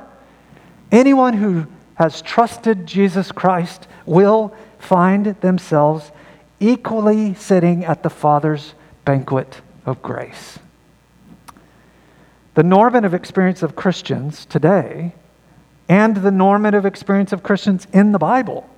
anyone 0.91 1.35
who 1.35 1.67
has 1.97 2.23
trusted 2.23 2.87
Jesus 2.87 3.31
Christ 3.31 3.87
will 4.07 4.57
find 4.79 5.27
themselves 5.43 6.11
equally 6.59 7.35
sitting 7.35 7.85
at 7.85 8.03
the 8.03 8.09
Father's 8.09 8.73
banquet 9.05 9.61
of 9.85 10.01
grace. 10.01 10.59
The 12.61 12.65
normative 12.65 13.15
experience 13.15 13.63
of 13.63 13.75
Christians 13.75 14.45
today 14.45 15.15
and 15.89 16.15
the 16.15 16.31
normative 16.31 16.85
experience 16.85 17.33
of 17.33 17.43
Christians 17.43 17.87
in 17.91 18.13
the 18.13 18.19
Bible 18.19 18.69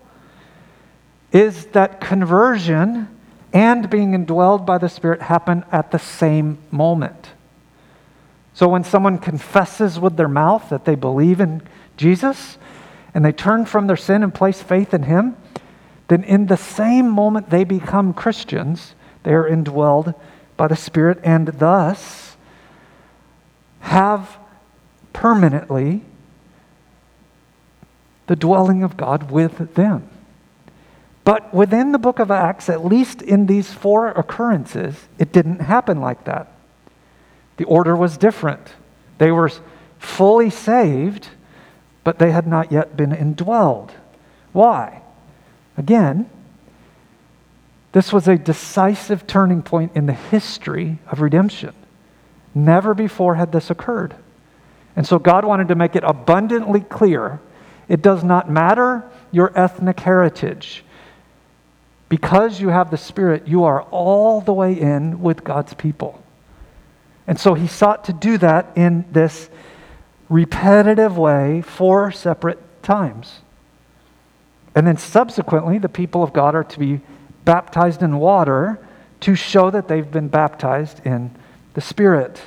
is 1.32 1.66
that 1.72 2.00
conversion 2.00 3.08
and 3.52 3.90
being 3.90 4.12
indwelled 4.12 4.64
by 4.64 4.78
the 4.78 4.88
Spirit 4.88 5.22
happen 5.22 5.64
at 5.72 5.90
the 5.90 5.98
same 5.98 6.58
moment. 6.70 7.30
So 8.54 8.68
when 8.68 8.84
someone 8.84 9.18
confesses 9.18 9.98
with 9.98 10.16
their 10.16 10.28
mouth 10.28 10.68
that 10.68 10.84
they 10.84 10.94
believe 10.94 11.40
in 11.40 11.60
Jesus 11.96 12.58
and 13.12 13.24
they 13.24 13.32
turn 13.32 13.66
from 13.66 13.88
their 13.88 13.96
sin 13.96 14.22
and 14.22 14.32
place 14.32 14.62
faith 14.62 14.94
in 14.94 15.02
Him, 15.02 15.36
then 16.06 16.22
in 16.22 16.46
the 16.46 16.56
same 16.56 17.10
moment 17.10 17.50
they 17.50 17.64
become 17.64 18.14
Christians, 18.14 18.94
they 19.24 19.32
are 19.32 19.50
indwelled 19.50 20.14
by 20.56 20.68
the 20.68 20.76
Spirit 20.76 21.18
and 21.24 21.48
thus 21.48 22.31
have 23.82 24.38
permanently 25.12 26.02
the 28.26 28.36
dwelling 28.36 28.82
of 28.82 28.96
God 28.96 29.30
with 29.30 29.74
them. 29.74 30.08
But 31.24 31.52
within 31.54 31.92
the 31.92 31.98
book 31.98 32.18
of 32.18 32.30
Acts, 32.30 32.68
at 32.68 32.84
least 32.84 33.22
in 33.22 33.46
these 33.46 33.72
four 33.72 34.08
occurrences, 34.08 34.96
it 35.18 35.32
didn't 35.32 35.60
happen 35.60 36.00
like 36.00 36.24
that. 36.24 36.48
The 37.58 37.64
order 37.64 37.94
was 37.94 38.16
different. 38.16 38.74
They 39.18 39.30
were 39.30 39.50
fully 39.98 40.50
saved, 40.50 41.28
but 42.02 42.18
they 42.18 42.32
had 42.32 42.46
not 42.46 42.72
yet 42.72 42.96
been 42.96 43.10
indwelled. 43.10 43.90
Why? 44.52 45.02
Again, 45.76 46.28
this 47.92 48.12
was 48.12 48.26
a 48.26 48.36
decisive 48.36 49.26
turning 49.26 49.62
point 49.62 49.92
in 49.94 50.06
the 50.06 50.12
history 50.12 50.98
of 51.06 51.20
redemption. 51.20 51.74
Never 52.54 52.94
before 52.94 53.36
had 53.36 53.52
this 53.52 53.70
occurred. 53.70 54.14
And 54.94 55.06
so 55.06 55.18
God 55.18 55.44
wanted 55.44 55.68
to 55.68 55.74
make 55.74 55.96
it 55.96 56.04
abundantly 56.04 56.80
clear 56.80 57.40
it 57.88 58.02
does 58.02 58.22
not 58.22 58.50
matter 58.50 59.04
your 59.30 59.52
ethnic 59.58 60.00
heritage. 60.00 60.84
Because 62.08 62.60
you 62.60 62.68
have 62.68 62.90
the 62.90 62.96
Spirit, 62.98 63.48
you 63.48 63.64
are 63.64 63.82
all 63.84 64.40
the 64.40 64.52
way 64.52 64.72
in 64.78 65.20
with 65.22 65.44
God's 65.44 65.74
people. 65.74 66.22
And 67.26 67.40
so 67.40 67.54
he 67.54 67.66
sought 67.66 68.04
to 68.04 68.12
do 68.12 68.36
that 68.38 68.72
in 68.76 69.06
this 69.10 69.48
repetitive 70.28 71.16
way 71.16 71.62
four 71.62 72.10
separate 72.12 72.58
times. 72.82 73.40
And 74.74 74.86
then 74.86 74.96
subsequently, 74.96 75.78
the 75.78 75.88
people 75.88 76.22
of 76.22 76.32
God 76.32 76.54
are 76.54 76.64
to 76.64 76.78
be 76.78 77.00
baptized 77.44 78.02
in 78.02 78.18
water 78.18 78.78
to 79.20 79.34
show 79.34 79.70
that 79.70 79.88
they've 79.88 80.10
been 80.10 80.28
baptized 80.28 81.04
in 81.06 81.30
the 81.74 81.80
Spirit. 81.80 82.40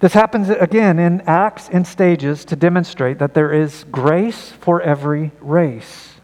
This 0.00 0.12
happens 0.12 0.50
again 0.50 0.98
in 0.98 1.22
Acts 1.22 1.68
in 1.68 1.84
stages 1.84 2.44
to 2.46 2.56
demonstrate 2.56 3.18
that 3.18 3.34
there 3.34 3.52
is 3.52 3.84
grace 3.90 4.50
for 4.50 4.82
every 4.82 5.30
race. 5.40 6.14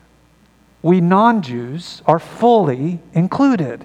We 0.82 1.00
non 1.00 1.42
Jews 1.42 2.02
are 2.06 2.18
fully 2.18 3.00
included. 3.12 3.84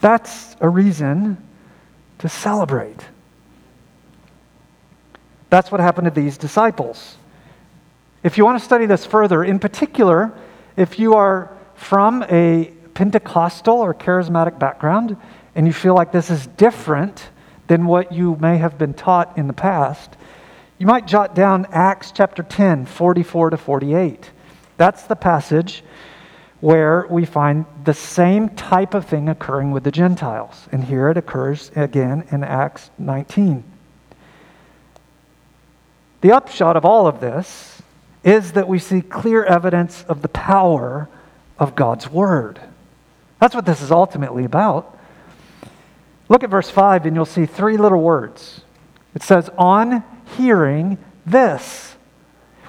That's 0.00 0.56
a 0.60 0.68
reason 0.68 1.38
to 2.18 2.28
celebrate. 2.28 3.06
That's 5.50 5.70
what 5.70 5.80
happened 5.80 6.06
to 6.06 6.10
these 6.10 6.38
disciples. 6.38 7.16
If 8.22 8.38
you 8.38 8.44
want 8.44 8.58
to 8.58 8.64
study 8.64 8.86
this 8.86 9.04
further, 9.04 9.44
in 9.44 9.58
particular, 9.58 10.32
if 10.76 10.98
you 10.98 11.14
are 11.14 11.56
from 11.74 12.22
a 12.24 12.72
Pentecostal 12.94 13.78
or 13.78 13.92
charismatic 13.92 14.58
background 14.58 15.16
and 15.54 15.66
you 15.66 15.72
feel 15.72 15.94
like 15.94 16.12
this 16.12 16.30
is 16.30 16.46
different 16.46 17.28
than 17.66 17.86
what 17.86 18.12
you 18.12 18.36
may 18.36 18.58
have 18.58 18.78
been 18.78 18.94
taught 18.94 19.36
in 19.38 19.46
the 19.46 19.52
past, 19.52 20.16
you 20.78 20.86
might 20.86 21.06
jot 21.06 21.34
down 21.34 21.66
Acts 21.70 22.10
chapter 22.12 22.42
10, 22.42 22.86
44 22.86 23.50
to 23.50 23.56
48. 23.56 24.30
That's 24.76 25.04
the 25.04 25.16
passage 25.16 25.84
where 26.60 27.06
we 27.08 27.24
find 27.24 27.66
the 27.84 27.94
same 27.94 28.48
type 28.50 28.94
of 28.94 29.06
thing 29.06 29.28
occurring 29.28 29.70
with 29.72 29.84
the 29.84 29.90
Gentiles. 29.90 30.68
And 30.72 30.84
here 30.84 31.08
it 31.08 31.16
occurs 31.16 31.70
again 31.76 32.24
in 32.30 32.44
Acts 32.44 32.90
19. 32.98 33.64
The 36.20 36.32
upshot 36.32 36.76
of 36.76 36.84
all 36.84 37.06
of 37.06 37.20
this 37.20 37.82
is 38.22 38.52
that 38.52 38.68
we 38.68 38.78
see 38.78 39.02
clear 39.02 39.44
evidence 39.44 40.04
of 40.08 40.22
the 40.22 40.28
power 40.28 41.08
of 41.58 41.74
God's 41.74 42.08
Word. 42.08 42.60
That's 43.40 43.54
what 43.54 43.66
this 43.66 43.82
is 43.82 43.90
ultimately 43.90 44.44
about. 44.44 44.98
Look 46.32 46.42
at 46.42 46.48
verse 46.48 46.70
5, 46.70 47.04
and 47.04 47.14
you'll 47.14 47.26
see 47.26 47.44
three 47.44 47.76
little 47.76 48.00
words. 48.00 48.62
It 49.14 49.22
says, 49.22 49.50
On 49.58 50.02
hearing 50.38 50.96
this. 51.26 51.94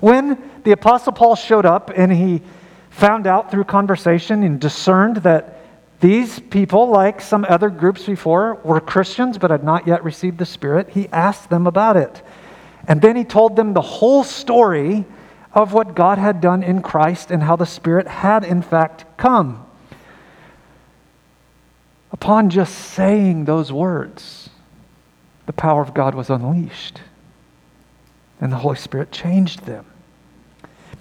When 0.02 0.52
the 0.66 0.74
Apostle 0.74 1.14
Paul 1.14 1.38
showed 1.38 1.66
up 1.66 1.90
and 1.96 2.12
he 2.12 2.42
found 2.90 3.26
out 3.26 3.52
through 3.52 3.64
conversation 3.64 4.44
and 4.44 4.60
discerned 4.60 5.16
that 5.24 5.62
these 6.02 6.42
people, 6.42 6.90
like 6.90 7.22
some 7.22 7.46
other 7.48 7.70
groups 7.70 8.04
before, 8.04 8.56
were 8.66 8.82
Christians 8.82 9.38
but 9.38 9.50
had 9.50 9.64
not 9.64 9.88
yet 9.88 10.04
received 10.04 10.40
the 10.40 10.46
Spirit, 10.46 10.90
he 10.90 11.08
asked 11.14 11.50
them 11.50 11.66
about 11.66 11.96
it. 11.96 12.22
And 12.86 13.02
then 13.02 13.16
he 13.16 13.24
told 13.24 13.56
them 13.56 13.74
the 13.74 13.80
whole 13.80 14.26
story 14.26 15.06
of 15.54 15.72
what 15.72 15.96
God 15.96 16.18
had 16.18 16.42
done 16.42 16.64
in 16.64 16.82
Christ 16.82 17.32
and 17.32 17.42
how 17.42 17.56
the 17.56 17.66
Spirit 17.66 18.10
had, 18.10 18.44
in 18.44 18.62
fact, 18.62 19.06
come. 19.16 19.66
Upon 22.14 22.50
just 22.50 22.74
saying 22.74 23.46
those 23.46 23.74
words, 23.74 24.50
the 25.48 25.54
power 25.54 25.82
of 25.82 25.94
God 25.94 26.16
was 26.16 26.30
unleashed, 26.30 27.02
and 28.40 28.52
the 28.52 28.58
Holy 28.58 28.78
Spirit 28.78 29.12
changed 29.12 29.66
them. 29.66 29.86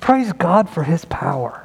Praise 0.00 0.32
God 0.32 0.68
for 0.68 0.82
His 0.82 1.04
power. 1.04 1.64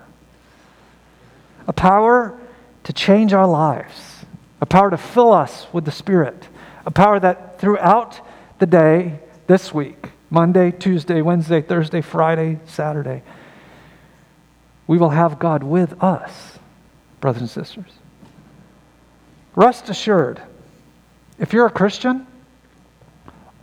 A 1.67 1.73
power 1.73 2.37
to 2.83 2.93
change 2.93 3.33
our 3.33 3.47
lives, 3.47 4.25
a 4.61 4.65
power 4.65 4.91
to 4.91 4.97
fill 4.97 5.33
us 5.33 5.65
with 5.73 5.85
the 5.85 5.91
Spirit, 5.91 6.47
a 6.85 6.91
power 6.91 7.19
that 7.19 7.59
throughout 7.59 8.19
the 8.59 8.65
day 8.65 9.19
this 9.47 9.73
week 9.73 10.11
Monday, 10.29 10.71
Tuesday, 10.71 11.21
Wednesday, 11.21 11.61
Thursday, 11.61 12.01
Friday, 12.01 12.59
Saturday. 12.65 13.23
We 14.85 14.97
will 14.97 15.09
have 15.09 15.39
God 15.39 15.63
with 15.63 16.01
us, 16.03 16.59
brothers 17.21 17.41
and 17.41 17.49
sisters. 17.49 17.96
Rest 19.57 19.89
assured, 19.89 20.39
if 21.39 21.51
you're 21.51 21.65
a 21.65 21.71
Christian, 21.71 22.27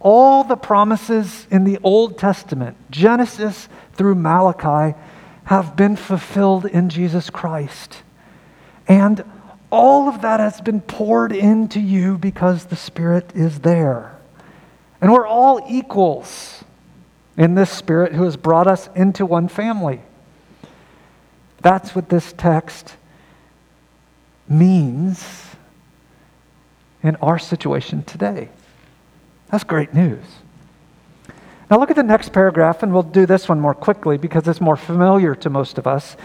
all 0.01 0.43
the 0.43 0.57
promises 0.57 1.47
in 1.53 1.63
the 1.63 1.79
Old 1.85 2.19
Testament, 2.19 2.77
Genesis 2.91 3.69
through 3.93 4.17
Malachi, 4.17 4.99
have 5.45 5.77
been 5.77 5.95
fulfilled 5.95 6.67
in 6.67 6.89
Jesus 6.89 7.31
Christ. 7.31 8.03
And 8.89 9.23
all 9.71 10.09
of 10.09 10.23
that 10.23 10.41
has 10.41 10.61
been 10.61 10.81
poured 10.81 11.31
into 11.31 11.79
you 11.79 12.19
because 12.19 12.65
the 12.65 12.77
Spirit 12.77 13.31
is 13.33 13.61
there. 13.61 14.19
And 15.01 15.13
we're 15.13 15.29
all 15.29 15.65
equals 15.71 16.65
in 17.37 17.55
this 17.55 17.71
Spirit 17.71 18.15
who 18.15 18.25
has 18.25 18.37
brought 18.37 18.67
us 18.67 18.89
into 18.97 19.25
one 19.25 19.47
family. 19.47 20.03
That's 21.63 21.95
what 21.95 22.09
this 22.09 22.33
text 22.33 22.97
means 24.49 25.54
in 27.05 27.15
our 27.17 27.39
situation 27.39 28.03
today. 28.03 28.49
That's 29.51 29.63
great 29.63 29.95
news. 29.95 30.25
Now, 31.71 31.79
look 31.79 31.91
at 31.91 31.97
the 31.97 32.03
next 32.03 32.33
paragraph, 32.33 32.83
and 32.83 32.93
we'll 32.93 33.03
do 33.05 33.27
this 33.27 33.49
one 33.49 33.61
more 33.61 33.75
quickly 33.75 34.19
because 34.19 34.49
it's 34.49 34.61
more 34.61 34.77
familiar 34.77 35.35
to 35.37 35.51
most 35.51 35.79
of 35.79 35.87
us. 35.87 36.17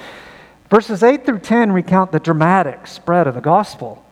Verses 0.69 1.03
8 1.03 1.25
through 1.25 1.39
10 1.39 1.71
recount 1.71 2.11
the 2.11 2.19
dramatic 2.19 2.87
spread 2.87 3.27
of 3.27 3.35
the 3.35 3.41
gospel. 3.41 4.03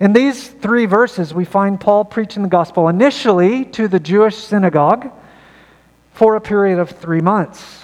In 0.00 0.12
these 0.12 0.48
three 0.48 0.86
verses, 0.86 1.32
we 1.32 1.44
find 1.44 1.80
Paul 1.80 2.04
preaching 2.04 2.42
the 2.42 2.48
gospel 2.48 2.88
initially 2.88 3.64
to 3.66 3.88
the 3.88 4.00
Jewish 4.00 4.36
synagogue 4.36 5.10
for 6.12 6.36
a 6.36 6.40
period 6.40 6.78
of 6.78 6.90
three 6.90 7.20
months. 7.20 7.82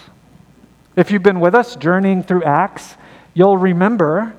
If 0.97 1.11
you've 1.11 1.23
been 1.23 1.41
with 1.41 1.55
us 1.55 1.77
journeying 1.77 2.25
through 2.25 2.45
Acts, 2.45 2.97
you'll 3.35 3.57
remember 3.57 4.35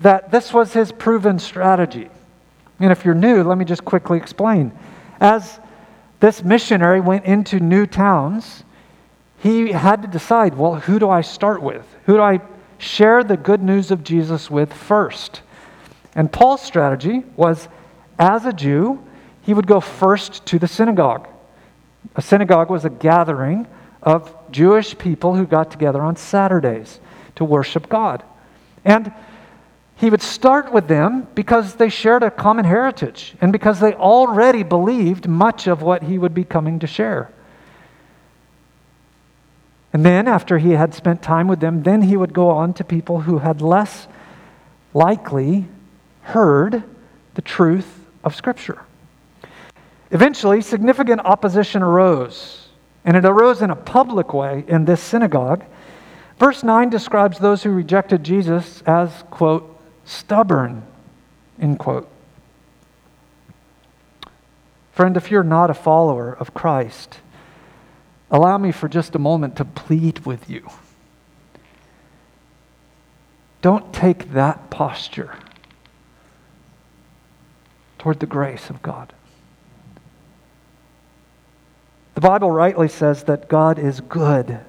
that 0.00 0.30
this 0.30 0.52
was 0.52 0.72
his 0.72 0.92
proven 0.92 1.38
strategy. 1.38 2.08
And 2.78 2.92
if 2.92 3.04
you're 3.04 3.14
new, 3.14 3.42
let 3.42 3.58
me 3.58 3.64
just 3.64 3.84
quickly 3.84 4.18
explain. 4.18 4.72
As 5.20 5.60
this 6.20 6.42
missionary 6.42 7.00
went 7.00 7.24
into 7.24 7.58
new 7.60 7.86
towns, 7.86 8.64
he 9.38 9.72
had 9.72 10.02
to 10.02 10.08
decide 10.08 10.56
well, 10.56 10.76
who 10.76 10.98
do 10.98 11.08
I 11.08 11.20
start 11.20 11.62
with? 11.62 11.86
Who 12.06 12.14
do 12.14 12.22
I 12.22 12.40
share 12.78 13.24
the 13.24 13.36
good 13.36 13.62
news 13.62 13.90
of 13.90 14.04
Jesus 14.04 14.50
with 14.50 14.72
first? 14.72 15.42
And 16.14 16.32
Paul's 16.32 16.62
strategy 16.62 17.24
was 17.36 17.68
as 18.18 18.46
a 18.46 18.52
Jew, 18.52 19.02
he 19.42 19.54
would 19.54 19.66
go 19.66 19.80
first 19.80 20.44
to 20.46 20.58
the 20.58 20.68
synagogue. 20.68 21.28
A 22.16 22.22
synagogue 22.22 22.70
was 22.70 22.84
a 22.84 22.90
gathering 22.90 23.66
of 24.02 24.34
Jewish 24.50 24.96
people 24.96 25.34
who 25.34 25.46
got 25.46 25.70
together 25.70 26.00
on 26.00 26.16
Saturdays 26.16 27.00
to 27.34 27.44
worship 27.44 27.88
God. 27.88 28.22
And 28.84 29.12
he 29.96 30.10
would 30.10 30.22
start 30.22 30.72
with 30.72 30.88
them 30.88 31.26
because 31.34 31.74
they 31.74 31.88
shared 31.88 32.22
a 32.22 32.30
common 32.30 32.66
heritage 32.66 33.34
and 33.40 33.50
because 33.50 33.80
they 33.80 33.94
already 33.94 34.62
believed 34.62 35.26
much 35.26 35.66
of 35.66 35.80
what 35.80 36.02
he 36.02 36.18
would 36.18 36.34
be 36.34 36.44
coming 36.44 36.78
to 36.78 36.86
share. 36.86 37.30
And 39.94 40.04
then, 40.04 40.28
after 40.28 40.58
he 40.58 40.72
had 40.72 40.92
spent 40.92 41.22
time 41.22 41.48
with 41.48 41.60
them, 41.60 41.82
then 41.82 42.02
he 42.02 42.18
would 42.18 42.34
go 42.34 42.50
on 42.50 42.74
to 42.74 42.84
people 42.84 43.22
who 43.22 43.38
had 43.38 43.62
less 43.62 44.06
likely 44.92 45.66
heard 46.20 46.82
the 47.32 47.40
truth 47.40 48.04
of 48.22 48.34
Scripture. 48.34 48.82
Eventually, 50.10 50.60
significant 50.60 51.22
opposition 51.24 51.82
arose, 51.82 52.68
and 53.06 53.16
it 53.16 53.24
arose 53.24 53.62
in 53.62 53.70
a 53.70 53.76
public 53.76 54.34
way 54.34 54.64
in 54.68 54.84
this 54.84 55.00
synagogue. 55.00 55.64
Verse 56.38 56.62
9 56.62 56.90
describes 56.90 57.38
those 57.38 57.62
who 57.62 57.70
rejected 57.70 58.22
Jesus 58.22 58.82
as, 58.82 59.24
quote, 59.30 59.75
stubborn 60.06 60.82
End 61.60 61.78
quote. 61.78 62.08
Friend, 64.92 65.16
if 65.16 65.30
you're 65.30 65.42
not 65.42 65.70
a 65.70 65.74
follower 65.74 66.32
of 66.38 66.54
Christ, 66.54 67.20
allow 68.30 68.58
me 68.58 68.72
for 68.72 68.88
just 68.88 69.14
a 69.14 69.18
moment 69.18 69.56
to 69.56 69.64
plead 69.64 70.20
with 70.20 70.48
you. 70.48 70.68
Don't 73.62 73.92
take 73.92 74.32
that 74.32 74.70
posture 74.70 75.34
toward 77.98 78.20
the 78.20 78.26
grace 78.26 78.70
of 78.70 78.82
God. 78.82 79.12
The 82.14 82.20
Bible 82.20 82.50
rightly 82.50 82.88
says 82.88 83.24
that 83.24 83.48
God 83.48 83.78
is 83.78 84.00
good 84.00 84.60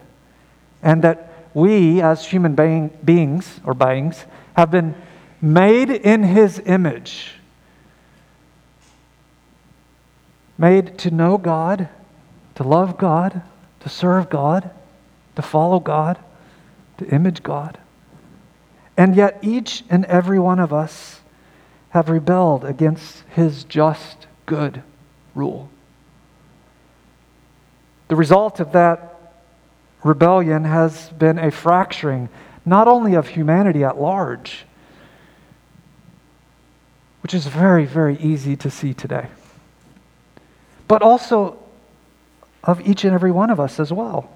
and 0.82 1.04
that 1.04 1.32
we, 1.54 2.02
as 2.02 2.26
human 2.26 2.56
being, 2.56 2.91
beings 3.04 3.60
or 3.63 3.73
beings, 3.73 4.26
have 4.56 4.71
been 4.71 4.95
made 5.41 5.89
in 5.89 6.23
His 6.23 6.60
image, 6.65 7.34
made 10.58 10.97
to 11.00 11.12
know 11.12 11.38
God, 11.38 11.89
to 12.56 12.63
love 12.63 12.97
God, 12.97 13.41
to 13.82 13.89
serve 13.89 14.30
God, 14.30 14.71
to 15.36 15.41
follow 15.41 15.80
God, 15.80 16.17
to 16.97 17.06
image 17.08 17.43
God. 17.43 17.78
And 18.97 19.15
yet, 19.15 19.38
each 19.43 19.84
and 19.89 20.06
every 20.06 20.39
one 20.39 20.60
of 20.60 20.73
us 20.73 21.21
have 21.89 22.10
rebelled 22.10 22.65
against 22.65 23.23
His 23.30 23.63
just, 23.63 24.26
good 24.47 24.82
rule. 25.36 25.69
The 28.08 28.15
result 28.15 28.60
of 28.60 28.71
that 28.71 29.34
rebellion 30.04 30.63
has 30.63 31.10
been 31.10 31.38
a 31.38 31.52
fracturing, 31.52 32.30
not 32.65 32.88
only 32.88 33.13
of 33.13 33.28
humanity 33.28 33.84
at 33.84 34.00
large, 34.00 34.65
which 37.22 37.34
is 37.34 37.48
very, 37.48 37.86
very 37.86 38.18
easy 38.18 38.56
to 38.56 38.70
see 38.70 38.94
today, 38.94 39.28
but 40.88 41.02
also 41.02 41.58
of 42.64 42.82
each 42.88 43.04
and 43.04 43.14
every 43.14 43.32
one 43.32 43.50
of 43.50 43.60
us 43.60 43.80
as 43.80 43.92
well. 43.92 44.30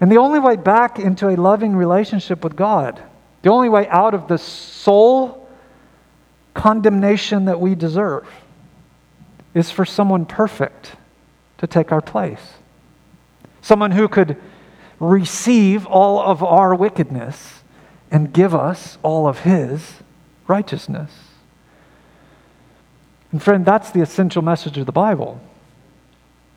And 0.00 0.12
the 0.12 0.18
only 0.18 0.38
way 0.38 0.56
back 0.56 0.98
into 0.98 1.28
a 1.28 1.36
loving 1.36 1.74
relationship 1.74 2.44
with 2.44 2.54
God, 2.54 3.02
the 3.42 3.50
only 3.50 3.68
way 3.68 3.88
out 3.88 4.14
of 4.14 4.28
the 4.28 4.38
soul 4.38 5.48
condemnation 6.54 7.46
that 7.46 7.60
we 7.60 7.74
deserve, 7.74 8.28
is 9.54 9.70
for 9.70 9.84
someone 9.84 10.26
perfect 10.26 10.92
to 11.58 11.66
take 11.66 11.90
our 11.90 12.00
place. 12.00 12.54
Someone 13.60 13.90
who 13.90 14.08
could 14.08 14.36
receive 15.00 15.86
all 15.86 16.20
of 16.20 16.42
our 16.42 16.74
wickedness 16.74 17.62
and 18.10 18.32
give 18.32 18.54
us 18.54 18.98
all 19.02 19.26
of 19.26 19.40
his 19.40 19.94
righteousness. 20.48 21.12
And 23.30 23.42
friend, 23.42 23.64
that's 23.64 23.90
the 23.90 24.00
essential 24.00 24.42
message 24.42 24.78
of 24.78 24.86
the 24.86 24.92
Bible. 24.92 25.40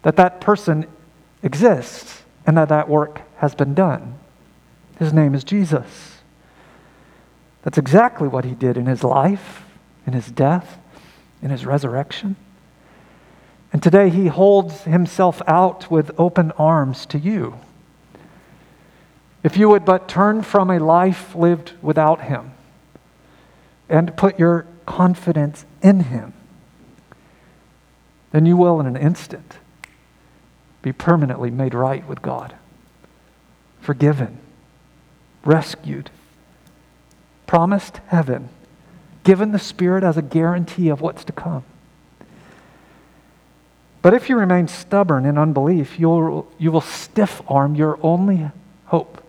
That 0.04 0.16
that 0.16 0.42
person 0.42 0.88
exists 1.44 2.24
and 2.46 2.58
that 2.58 2.70
that 2.70 2.90
work 2.90 3.22
has 3.38 3.54
been 3.54 3.74
done. 3.74 4.18
His 4.98 5.14
name 5.14 5.36
is 5.36 5.44
Jesus. 5.44 6.20
That's 7.64 7.78
exactly 7.78 8.28
what 8.28 8.46
he 8.46 8.56
did 8.56 8.78
in 8.78 8.86
his 8.86 9.04
life, 9.04 9.64
in 10.08 10.14
his 10.14 10.32
death, 10.32 10.80
in 11.42 11.50
his 11.50 11.66
resurrection. 11.66 12.36
And 13.74 13.84
today 13.84 14.10
he 14.10 14.28
holds 14.28 14.84
himself 14.84 15.42
out 15.48 15.92
with 15.92 16.12
open 16.18 16.52
arms 16.54 17.06
to 17.08 17.20
you. 17.20 17.60
If 19.44 19.58
you 19.58 19.70
would 19.70 19.86
but 19.86 20.08
turn 20.08 20.42
from 20.42 20.70
a 20.70 20.80
life 20.80 21.36
lived 21.36 21.74
without 21.82 22.22
him 22.22 22.54
and 23.92 24.16
put 24.16 24.40
your 24.40 24.66
confidence 24.86 25.66
in 25.84 26.00
him, 26.00 26.34
then 28.32 28.46
you 28.46 28.56
will, 28.56 28.80
in 28.80 28.88
an 28.88 28.96
instant, 28.96 29.58
be 30.82 30.94
permanently 30.94 31.52
made 31.52 31.74
right 31.74 32.08
with 32.08 32.22
God, 32.22 32.56
forgiven, 33.82 34.40
rescued, 35.44 36.10
promised 37.46 38.00
heaven, 38.08 38.50
given 39.24 39.52
the 39.52 39.60
Spirit 39.60 40.04
as 40.04 40.16
a 40.18 40.22
guarantee 40.22 40.88
of 40.88 41.02
what's 41.02 41.26
to 41.26 41.34
come. 41.34 41.64
But 44.02 44.14
if 44.14 44.30
you 44.30 44.38
remain 44.38 44.68
stubborn 44.68 45.26
in 45.26 45.38
unbelief, 45.38 46.00
you'll, 46.00 46.50
you 46.58 46.72
will 46.72 46.82
stiff 46.82 47.42
arm 47.48 47.76
your 47.76 48.00
only 48.02 48.50
hope. 48.86 49.21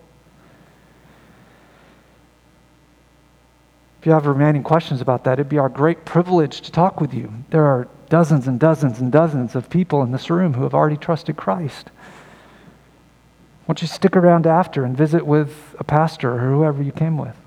If 4.03 4.07
you 4.07 4.11
have 4.11 4.25
remaining 4.25 4.63
questions 4.63 4.99
about 4.99 5.23
that, 5.23 5.39
it'd 5.39 5.47
be 5.47 5.59
our 5.59 5.69
great 5.69 6.03
privilege 6.03 6.59
to 6.59 6.71
talk 6.73 6.99
with 6.99 7.13
you. 7.13 7.31
There 7.51 7.63
are 7.63 7.87
dozens 8.09 8.49
and 8.49 8.59
dozens 8.59 8.99
and 8.99 9.09
dozens 9.09 9.55
of 9.55 9.69
people 9.69 10.03
in 10.03 10.11
this 10.11 10.29
room 10.29 10.55
who 10.55 10.63
have 10.63 10.73
already 10.73 10.97
trusted 10.97 11.37
Christ. 11.37 11.89
Why 13.63 13.67
don't 13.67 13.81
you 13.81 13.87
stick 13.87 14.17
around 14.17 14.45
after 14.45 14.83
and 14.83 14.97
visit 14.97 15.25
with 15.25 15.73
a 15.79 15.85
pastor 15.85 16.33
or 16.33 16.39
whoever 16.39 16.83
you 16.83 16.91
came 16.91 17.17
with? 17.17 17.37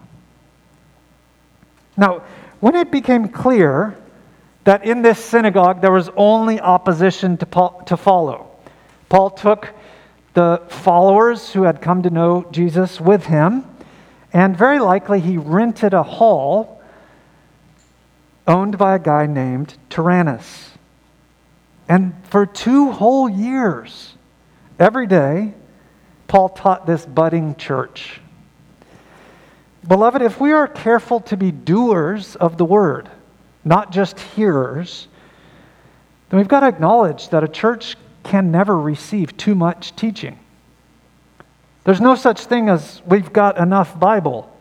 Now, 1.94 2.22
when 2.60 2.74
it 2.74 2.90
became 2.90 3.28
clear 3.28 3.94
that 4.64 4.82
in 4.82 5.02
this 5.02 5.22
synagogue 5.22 5.82
there 5.82 5.92
was 5.92 6.08
only 6.16 6.58
opposition 6.58 7.36
to, 7.36 7.44
Paul, 7.44 7.82
to 7.84 7.98
follow. 7.98 8.50
Paul 9.10 9.28
took 9.28 9.74
the 10.32 10.62
followers 10.68 11.52
who 11.52 11.64
had 11.64 11.82
come 11.82 12.02
to 12.04 12.08
know 12.08 12.46
Jesus 12.50 12.98
with 12.98 13.26
him, 13.26 13.75
and 14.37 14.55
very 14.55 14.79
likely 14.79 15.18
he 15.18 15.38
rented 15.38 15.94
a 15.94 16.03
hall 16.03 16.83
owned 18.46 18.77
by 18.77 18.94
a 18.94 18.99
guy 18.99 19.25
named 19.25 19.75
Tyrannus. 19.88 20.72
And 21.88 22.12
for 22.25 22.44
two 22.44 22.92
whole 22.92 23.31
years, 23.31 24.12
every 24.79 25.07
day, 25.07 25.55
Paul 26.29 26.51
taught 26.51 26.85
this 26.87 27.07
budding 27.07 27.55
church. 27.57 28.20
Beloved, 29.88 30.20
if 30.20 30.38
we 30.38 30.53
are 30.53 30.68
careful 30.68 31.20
to 31.20 31.37
be 31.38 31.51
doers 31.51 32.37
of 32.37 32.59
the 32.59 32.64
word, 32.66 33.09
not 33.64 33.90
just 33.90 34.20
hearers, 34.20 35.09
then 36.29 36.37
we've 36.37 36.46
got 36.46 36.61
to 36.61 36.68
acknowledge 36.68 37.31
that 37.31 37.42
a 37.42 37.49
church 37.49 37.96
can 38.22 38.51
never 38.51 38.79
receive 38.79 39.35
too 39.38 39.55
much 39.55 39.96
teaching. 39.96 40.38
There's 41.87 42.01
no 42.01 42.16
such 42.16 42.46
thing 42.46 42.68
as 42.68 43.01
we've 43.07 43.33
got 43.33 43.59
enough 43.59 43.99
Bible. 43.99 44.53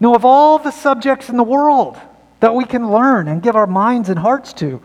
No, 0.00 0.16
of 0.16 0.24
all 0.24 0.58
the 0.58 0.72
subjects 0.72 1.28
in 1.28 1.36
the 1.36 1.44
world 1.44 1.96
that 2.40 2.52
we 2.52 2.64
can 2.64 2.90
learn 2.90 3.28
and 3.28 3.40
give 3.40 3.54
our 3.54 3.68
minds 3.68 4.08
and 4.08 4.18
hearts 4.18 4.52
to, 4.54 4.82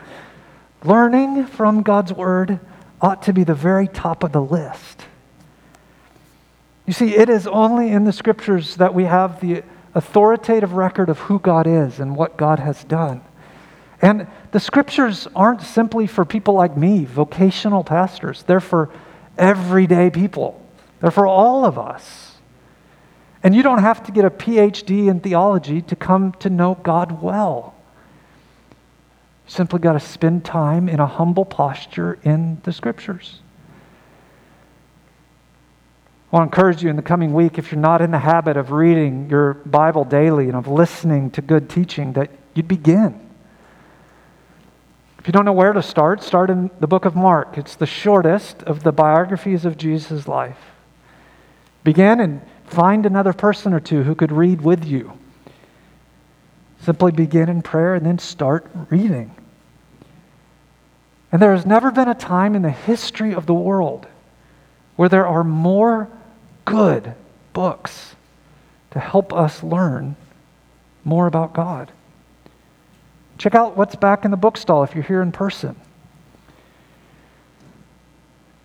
learning 0.83 1.47
from 1.47 1.81
God's 1.81 2.13
Word 2.13 2.59
ought 3.01 3.23
to 3.23 3.33
be 3.33 3.43
the 3.43 3.55
very 3.55 3.87
top 3.87 4.23
of 4.23 4.33
the 4.33 4.41
list. 4.41 5.05
You 6.85 6.93
see, 6.93 7.15
it 7.15 7.27
is 7.27 7.47
only 7.47 7.89
in 7.89 8.03
the 8.03 8.13
Scriptures 8.13 8.75
that 8.75 8.93
we 8.93 9.05
have 9.05 9.41
the 9.41 9.63
authoritative 9.95 10.73
record 10.73 11.09
of 11.09 11.17
who 11.21 11.39
God 11.39 11.65
is 11.65 11.99
and 11.99 12.15
what 12.15 12.37
God 12.37 12.59
has 12.59 12.83
done. 12.83 13.21
And 13.99 14.27
the 14.51 14.59
scriptures 14.59 15.27
aren't 15.35 15.61
simply 15.61 16.05
for 16.05 16.23
people 16.25 16.53
like 16.53 16.77
me, 16.77 17.05
vocational 17.05 17.83
pastors. 17.83 18.43
They're 18.43 18.59
for 18.59 18.91
everyday 19.37 20.09
people, 20.09 20.61
they're 20.99 21.11
for 21.11 21.27
all 21.27 21.65
of 21.65 21.77
us. 21.77 22.35
And 23.43 23.55
you 23.55 23.61
don't 23.61 23.81
have 23.81 24.03
to 24.05 24.11
get 24.11 24.25
a 24.25 24.29
PhD 24.29 25.07
in 25.07 25.19
theology 25.19 25.81
to 25.83 25.95
come 25.95 26.31
to 26.39 26.49
know 26.49 26.79
God 26.81 27.21
well. 27.21 27.75
You 29.45 29.51
simply 29.51 29.79
got 29.79 29.93
to 29.93 29.99
spend 29.99 30.43
time 30.43 30.89
in 30.89 30.99
a 30.99 31.05
humble 31.05 31.45
posture 31.45 32.17
in 32.23 32.59
the 32.63 32.73
scriptures. 32.73 33.41
I 36.31 36.37
want 36.37 36.51
to 36.51 36.55
encourage 36.57 36.83
you 36.83 36.89
in 36.89 36.95
the 36.95 37.03
coming 37.03 37.33
week, 37.33 37.59
if 37.59 37.71
you're 37.71 37.79
not 37.79 38.01
in 38.01 38.11
the 38.11 38.19
habit 38.19 38.57
of 38.57 38.71
reading 38.71 39.29
your 39.29 39.53
Bible 39.53 40.03
daily 40.03 40.45
and 40.45 40.55
of 40.55 40.67
listening 40.67 41.29
to 41.31 41.41
good 41.41 41.69
teaching, 41.69 42.13
that 42.13 42.31
you'd 42.55 42.67
begin. 42.67 43.24
If 45.25 45.29
you 45.29 45.33
don't 45.33 45.45
know 45.45 45.53
where 45.53 45.73
to 45.73 45.81
start, 45.81 46.21
start 46.21 46.51
in 46.51 46.69
the 46.79 46.85
book 46.85 47.03
of 47.03 47.15
Mark. 47.15 47.57
It's 47.57 47.75
the 47.75 47.87
shortest 47.87 48.61
of 48.61 48.83
the 48.83 48.91
biographies 48.91 49.65
of 49.65 49.75
Jesus' 49.75 50.27
life. 50.27 50.59
Begin 51.83 52.19
and 52.19 52.41
find 52.65 53.07
another 53.07 53.33
person 53.33 53.73
or 53.73 53.79
two 53.79 54.03
who 54.03 54.13
could 54.13 54.31
read 54.31 54.61
with 54.61 54.85
you. 54.85 55.17
Simply 56.79 57.11
begin 57.11 57.49
in 57.49 57.63
prayer 57.63 57.95
and 57.95 58.05
then 58.05 58.19
start 58.19 58.69
reading. 58.91 59.33
And 61.31 61.41
there 61.41 61.55
has 61.55 61.65
never 61.65 61.89
been 61.89 62.07
a 62.07 62.13
time 62.13 62.53
in 62.53 62.61
the 62.61 62.69
history 62.69 63.33
of 63.33 63.47
the 63.47 63.53
world 63.55 64.05
where 64.95 65.09
there 65.09 65.25
are 65.25 65.43
more 65.43 66.07
good 66.65 67.15
books 67.51 68.15
to 68.91 68.99
help 68.99 69.33
us 69.33 69.63
learn 69.63 70.17
more 71.03 71.25
about 71.25 71.53
God. 71.53 71.91
Check 73.37 73.55
out 73.55 73.75
what's 73.75 73.95
back 73.95 74.25
in 74.25 74.31
the 74.31 74.37
bookstall 74.37 74.83
if 74.83 74.95
you're 74.95 75.03
here 75.03 75.21
in 75.21 75.31
person. 75.31 75.75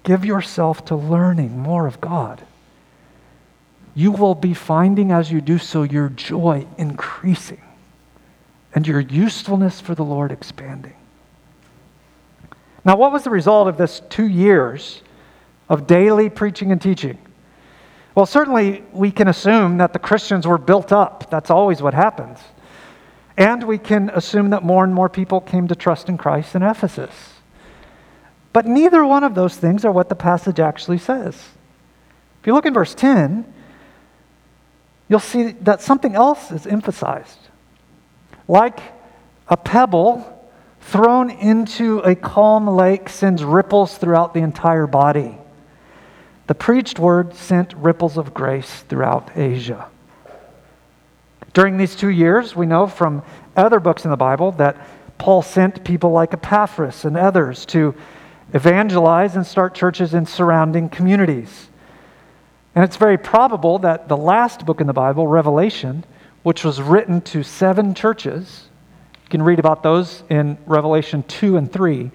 Give 0.03 0.25
yourself 0.25 0.85
to 0.87 0.97
learning 0.97 1.59
more 1.59 1.87
of 1.87 2.01
God. 2.01 2.43
you 3.95 4.13
will 4.13 4.35
be 4.35 4.55
finding 4.55 5.11
as 5.11 5.31
you 5.31 5.41
do 5.41 5.59
so 5.59 5.83
your 5.83 6.09
joy 6.09 6.67
increasing 6.79 7.61
and 8.75 8.87
your 8.87 9.01
usefulness 9.01 9.81
for 9.81 9.95
the 9.95 10.05
Lord 10.05 10.31
expanding. 10.31 10.95
Now, 12.85 12.97
what 12.97 13.13
was 13.13 13.25
the 13.25 13.31
result 13.31 13.69
of 13.69 13.77
this 13.77 14.01
two 14.09 14.27
years 14.27 15.03
of 15.69 15.87
daily 15.87 16.31
preaching 16.31 16.73
and 16.73 16.81
teaching? 16.81 17.19
Well, 18.15 18.27
certainly 18.27 18.85
we 18.93 19.11
can 19.11 19.29
assume 19.29 19.79
that 19.79 19.93
the 19.93 19.99
Christians 19.99 20.47
were 20.47 20.59
built 20.59 20.93
up. 20.93 21.31
That's 21.31 21.51
always 21.51 21.83
what 21.83 21.95
happens. 21.95 22.39
And 23.37 23.65
we 23.65 23.79
can 23.79 24.11
assume 24.11 24.51
that 24.51 24.63
more 24.63 24.85
and 24.85 24.95
more 24.95 25.09
people 25.09 25.41
came 25.41 25.69
to 25.69 25.75
trust 25.75 26.09
in 26.09 26.19
Christ 26.19 26.55
in 26.55 26.63
Ephesus. 26.63 27.35
But 28.53 28.67
neither 28.67 29.05
one 29.05 29.25
of 29.25 29.35
those 29.35 29.57
things 29.57 29.85
are 29.85 29.93
what 29.93 30.09
the 30.09 30.17
passage 30.17 30.59
actually 30.59 30.99
says. 30.99 31.35
If 32.41 32.47
you 32.47 32.55
look 32.55 32.67
in 32.67 32.75
verse 32.75 32.95
10, 32.95 33.53
you'll 35.09 35.21
see 35.21 35.53
that 35.53 35.83
something 35.83 36.15
else 36.15 36.51
is 36.51 36.67
emphasized. 36.67 37.39
Like 38.49 38.81
a 39.49 39.57
pebble 39.57 40.37
thrown 40.81 41.31
into 41.31 41.99
a 42.01 42.15
calm 42.15 42.67
lake 42.67 43.09
sends 43.09 43.45
ripples 43.45 43.99
throughout 43.99 44.35
the 44.35 44.41
entire 44.41 44.87
body. 44.87 45.37
The 46.47 46.55
preached 46.55 46.99
word 46.99 47.35
sent 47.35 47.75
ripples 47.75 48.17
of 48.17 48.35
grace 48.35 48.81
throughout 48.89 49.37
Asia. 49.37 49.87
During 51.53 51.77
these 51.77 51.97
two 51.97 52.11
years, 52.11 52.55
we 52.55 52.67
know 52.67 52.87
from 52.87 53.23
other 53.57 53.81
books 53.81 54.05
in 54.05 54.11
the 54.11 54.17
Bible 54.17 54.53
that 54.53 54.77
Paul 55.19 55.43
sent 55.43 55.85
people 55.85 56.11
like 56.11 56.33
Epaphras 56.33 57.05
and 57.05 57.17
others 57.17 57.67
to 57.67 57.95
evangelize 58.55 59.37
and 59.37 59.47
start 59.47 59.75
churches 59.75 60.15
in 60.15 60.27
surrounding 60.27 60.89
communities. 60.89 61.69
And 62.75 62.85
it's 62.85 62.97
very 62.97 63.19
probable 63.19 63.81
that 63.81 64.09
the 64.09 64.17
last 64.17 64.65
book 64.65 64.81
in 64.81 64.87
the 64.87 64.93
Bible, 64.93 65.27
Revelation, 65.27 66.05
which 66.43 66.65
was 66.65 66.81
written 66.81 67.21
to 67.23 67.43
seven 67.43 67.95
churches, 67.95 68.69
you 69.25 69.29
can 69.29 69.43
read 69.43 69.59
about 69.59 69.83
those 69.83 70.23
in 70.31 70.57
Revelation 70.67 71.25
2 71.25 71.57
and 71.57 71.71
3. 71.71 72.11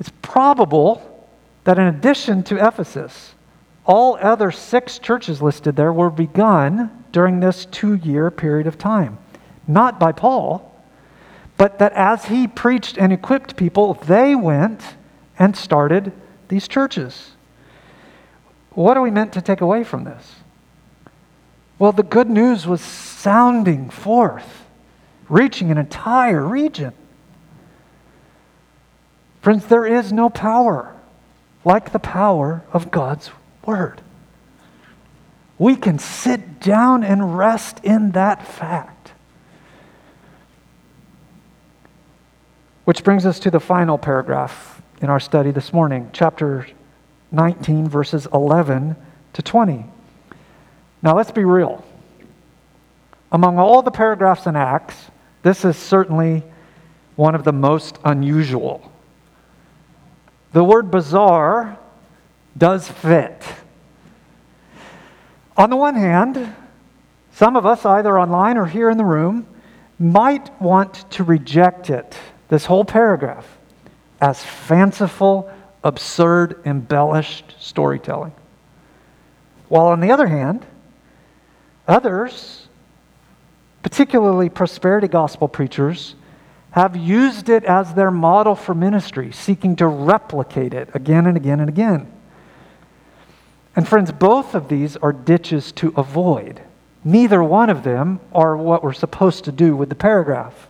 It's 0.00 0.12
probable 0.22 1.28
that 1.64 1.78
in 1.78 1.86
addition 1.86 2.42
to 2.44 2.66
Ephesus, 2.66 3.34
all 3.84 4.18
other 4.20 4.50
six 4.50 4.98
churches 4.98 5.42
listed 5.42 5.76
there 5.76 5.92
were 5.92 6.10
begun 6.10 6.97
during 7.12 7.40
this 7.40 7.66
two 7.66 7.94
year 7.94 8.30
period 8.30 8.66
of 8.66 8.78
time. 8.78 9.18
Not 9.66 9.98
by 10.00 10.12
Paul, 10.12 10.64
but 11.56 11.78
that 11.78 11.92
as 11.92 12.26
he 12.26 12.46
preached 12.46 12.96
and 12.96 13.12
equipped 13.12 13.56
people, 13.56 13.94
they 13.94 14.34
went 14.34 14.82
and 15.38 15.56
started 15.56 16.12
these 16.48 16.68
churches. 16.68 17.32
What 18.70 18.96
are 18.96 19.02
we 19.02 19.10
meant 19.10 19.32
to 19.32 19.42
take 19.42 19.60
away 19.60 19.84
from 19.84 20.04
this? 20.04 20.36
Well, 21.78 21.92
the 21.92 22.02
good 22.02 22.30
news 22.30 22.66
was 22.66 22.80
sounding 22.80 23.90
forth, 23.90 24.64
reaching 25.28 25.70
an 25.70 25.78
entire 25.78 26.44
region. 26.44 26.92
Friends, 29.40 29.66
there 29.66 29.86
is 29.86 30.12
no 30.12 30.28
power 30.28 30.94
like 31.64 31.92
the 31.92 31.98
power 31.98 32.64
of 32.72 32.90
God's 32.90 33.30
Word. 33.64 34.00
We 35.58 35.74
can 35.74 35.98
sit 35.98 36.60
down 36.60 37.02
and 37.02 37.36
rest 37.36 37.80
in 37.82 38.12
that 38.12 38.46
fact. 38.46 39.12
Which 42.84 43.02
brings 43.04 43.26
us 43.26 43.40
to 43.40 43.50
the 43.50 43.60
final 43.60 43.98
paragraph 43.98 44.80
in 45.02 45.10
our 45.10 45.20
study 45.20 45.50
this 45.50 45.72
morning, 45.72 46.10
chapter 46.12 46.66
19, 47.32 47.88
verses 47.88 48.26
11 48.32 48.96
to 49.34 49.42
20. 49.42 49.84
Now, 51.02 51.16
let's 51.16 51.30
be 51.30 51.44
real. 51.44 51.84
Among 53.30 53.58
all 53.58 53.82
the 53.82 53.90
paragraphs 53.90 54.46
in 54.46 54.56
Acts, 54.56 54.96
this 55.42 55.64
is 55.64 55.76
certainly 55.76 56.42
one 57.16 57.34
of 57.34 57.44
the 57.44 57.52
most 57.52 57.98
unusual. 58.04 58.90
The 60.52 60.64
word 60.64 60.90
bizarre 60.90 61.78
does 62.56 62.88
fit. 62.88 63.42
On 65.58 65.70
the 65.70 65.76
one 65.76 65.96
hand, 65.96 66.54
some 67.32 67.56
of 67.56 67.66
us, 67.66 67.84
either 67.84 68.18
online 68.18 68.56
or 68.56 68.66
here 68.66 68.88
in 68.88 68.96
the 68.96 69.04
room, 69.04 69.44
might 69.98 70.48
want 70.62 71.10
to 71.10 71.24
reject 71.24 71.90
it, 71.90 72.16
this 72.48 72.64
whole 72.64 72.84
paragraph, 72.84 73.58
as 74.20 74.42
fanciful, 74.42 75.50
absurd, 75.82 76.62
embellished 76.64 77.56
storytelling. 77.58 78.32
While 79.68 79.86
on 79.86 79.98
the 79.98 80.12
other 80.12 80.28
hand, 80.28 80.64
others, 81.88 82.68
particularly 83.82 84.48
prosperity 84.48 85.08
gospel 85.08 85.48
preachers, 85.48 86.14
have 86.70 86.96
used 86.96 87.48
it 87.48 87.64
as 87.64 87.94
their 87.94 88.12
model 88.12 88.54
for 88.54 88.74
ministry, 88.74 89.32
seeking 89.32 89.74
to 89.76 89.88
replicate 89.88 90.72
it 90.72 90.88
again 90.94 91.26
and 91.26 91.36
again 91.36 91.58
and 91.58 91.68
again. 91.68 92.12
And 93.78 93.86
friends, 93.86 94.10
both 94.10 94.56
of 94.56 94.66
these 94.66 94.96
are 94.96 95.12
ditches 95.12 95.70
to 95.74 95.94
avoid. 95.96 96.60
Neither 97.04 97.44
one 97.44 97.70
of 97.70 97.84
them 97.84 98.18
are 98.32 98.56
what 98.56 98.82
we're 98.82 98.92
supposed 98.92 99.44
to 99.44 99.52
do 99.52 99.76
with 99.76 99.88
the 99.88 99.94
paragraph. 99.94 100.66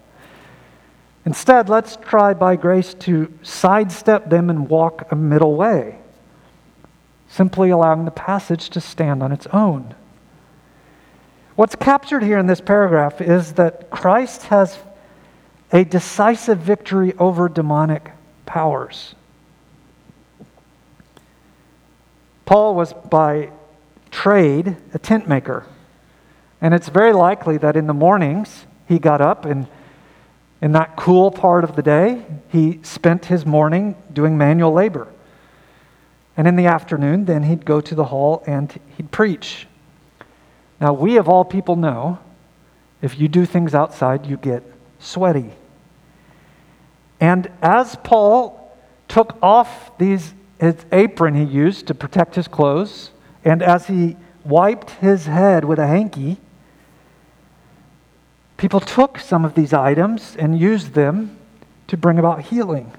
Instead, 1.25 1.71
let's 1.71 1.97
try 1.97 2.35
by 2.35 2.55
grace 2.55 2.93
to 2.93 3.33
sidestep 3.41 4.29
them 4.29 4.51
and 4.51 4.69
walk 4.69 5.11
a 5.11 5.17
middle 5.17 5.57
way, 5.57 6.01
simply 7.31 7.71
allowing 7.71 8.05
the 8.05 8.11
passage 8.11 8.69
to 8.69 8.79
stand 8.79 9.23
on 9.23 9.33
its 9.33 9.47
own. 9.55 9.95
What's 11.57 11.77
captured 11.77 12.23
here 12.23 12.37
in 12.37 12.47
this 12.47 12.61
paragraph 12.61 13.23
is 13.23 13.55
that 13.55 13.89
Christ 13.89 14.43
has 14.49 14.79
a 15.73 15.83
decisive 15.83 16.59
victory 16.59 17.15
over 17.19 17.49
demonic 17.49 18.11
powers. 18.45 19.15
Paul 22.49 22.75
was 22.75 22.95
by 22.95 23.51
trade 24.11 24.79
a 24.95 24.99
tent 24.99 25.29
maker. 25.29 25.67
And 26.63 26.73
it's 26.73 26.89
very 26.89 27.13
likely 27.13 27.59
that 27.59 27.77
in 27.77 27.87
the 27.87 27.93
mornings 27.93 28.65
he 28.87 28.99
got 28.99 29.21
up 29.21 29.45
and 29.45 29.67
in 30.63 30.73
that 30.73 30.97
cool 30.97 31.31
part 31.31 31.63
of 31.63 31.77
the 31.77 31.83
day, 31.83 32.25
he 32.49 32.81
spent 32.83 33.27
his 33.27 33.45
morning 33.45 33.97
doing 34.11 34.39
manual 34.39 34.73
labor. 34.73 35.09
And 36.39 36.49
in 36.49 36.57
the 36.57 36.65
afternoon, 36.65 37.27
then 37.27 37.43
he'd 37.43 37.67
go 37.67 37.83
to 37.83 37.95
the 37.95 38.07
hall 38.07 38.43
and 38.47 38.81
he'd 38.97 39.11
preach. 39.11 39.67
Now, 40.81 40.95
we 40.95 41.19
of 41.19 41.29
all 41.29 41.45
people 41.45 41.77
know 41.77 42.19
if 43.03 43.21
you 43.21 43.29
do 43.29 43.45
things 43.45 43.75
outside, 43.75 44.25
you 44.25 44.39
get 44.39 44.63
sweaty. 44.99 45.51
And 47.21 47.51
as 47.61 47.97
Paul 47.97 48.75
took 49.07 49.37
off 49.43 49.99
these 49.99 50.33
his 50.61 50.77
apron 50.93 51.35
he 51.35 51.45
used 51.45 51.87
to 51.87 51.95
protect 51.95 52.35
his 52.35 52.49
clothes, 52.49 53.11
and 53.45 53.63
as 53.63 53.87
he 53.87 54.17
wiped 54.45 54.91
his 54.91 55.27
head 55.27 55.65
with 55.65 55.79
a 55.79 55.87
hanky, 55.87 56.39
people 58.57 58.81
took 58.81 59.19
some 59.19 59.45
of 59.45 59.55
these 59.55 59.73
items 59.73 60.37
and 60.37 60.59
used 60.59 60.95
them 60.95 61.37
to 61.87 61.97
bring 61.97 62.19
about 62.19 62.43
healing. 62.43 62.93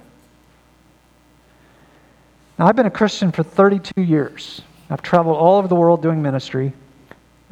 Now, 2.57 2.67
I've 2.67 2.75
been 2.75 2.85
a 2.85 2.91
Christian 2.91 3.31
for 3.31 3.43
32 3.43 4.01
years. 4.01 4.61
I've 4.89 5.01
traveled 5.01 5.37
all 5.37 5.57
over 5.57 5.67
the 5.67 5.75
world 5.75 6.01
doing 6.01 6.21
ministry, 6.21 6.73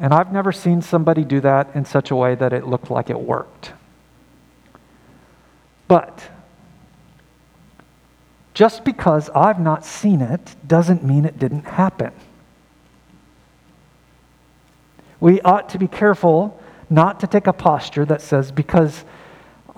and 0.00 0.12
I've 0.12 0.32
never 0.32 0.52
seen 0.52 0.82
somebody 0.82 1.24
do 1.24 1.40
that 1.40 1.74
in 1.74 1.84
such 1.84 2.10
a 2.10 2.16
way 2.16 2.34
that 2.34 2.52
it 2.52 2.66
looked 2.66 2.90
like 2.90 3.10
it 3.10 3.18
worked. 3.18 3.72
But 5.86 6.22
just 8.58 8.82
because 8.82 9.30
I've 9.36 9.60
not 9.60 9.84
seen 9.84 10.20
it 10.20 10.56
doesn't 10.66 11.04
mean 11.04 11.24
it 11.24 11.38
didn't 11.38 11.64
happen. 11.64 12.10
We 15.20 15.40
ought 15.42 15.68
to 15.68 15.78
be 15.78 15.86
careful 15.86 16.60
not 16.90 17.20
to 17.20 17.28
take 17.28 17.46
a 17.46 17.52
posture 17.52 18.04
that 18.06 18.20
says, 18.20 18.50
because 18.50 19.04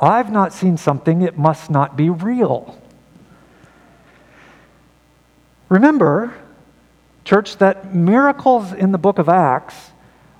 I've 0.01 0.33
not 0.33 0.55
seen 0.55 0.79
something, 0.79 1.21
it 1.21 1.37
must 1.37 1.69
not 1.69 1.95
be 1.95 2.09
real. 2.09 2.81
Remember, 5.69 6.33
church, 7.27 7.59
that 7.59 7.95
miracles 7.95 8.73
in 8.73 8.93
the 8.93 8.99
book 8.99 9.19
of 9.19 9.29
Acts 9.29 9.90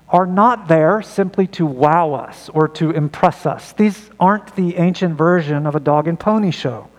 are 0.09 0.25
not 0.25 0.67
there 0.67 1.03
simply 1.03 1.45
to 1.45 1.67
wow 1.67 2.13
us 2.13 2.49
or 2.55 2.67
to 2.69 2.89
impress 2.89 3.45
us. 3.45 3.73
These 3.73 4.09
aren't 4.19 4.55
the 4.55 4.77
ancient 4.77 5.15
version 5.15 5.67
of 5.67 5.75
a 5.75 5.79
dog 5.79 6.07
and 6.07 6.19
pony 6.19 6.49
show. 6.49 6.90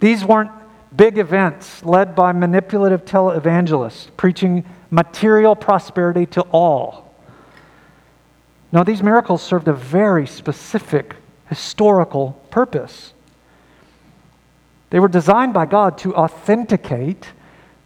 These 0.00 0.24
weren't 0.24 0.50
big 0.96 1.18
events 1.18 1.84
led 1.84 2.14
by 2.14 2.32
manipulative 2.32 3.04
televangelists 3.04 4.08
preaching 4.16 4.64
material 4.90 5.54
prosperity 5.54 6.26
to 6.26 6.42
all. 6.52 7.14
No, 8.72 8.84
these 8.84 9.02
miracles 9.02 9.42
served 9.42 9.68
a 9.68 9.72
very 9.72 10.26
specific 10.26 11.16
historical 11.48 12.32
purpose. 12.50 13.12
They 14.90 15.00
were 15.00 15.08
designed 15.08 15.52
by 15.52 15.66
God 15.66 15.98
to 15.98 16.14
authenticate 16.14 17.28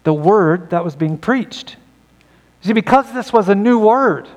the 0.05 0.13
word 0.13 0.71
that 0.71 0.85
was 0.85 0.97
being 0.97 1.19
preached. 1.19 1.77
See, 2.63 2.73
because 2.73 3.13
this 3.13 3.33
was 3.33 3.49
a 3.49 3.55
new 3.55 3.79
word, 3.79 4.29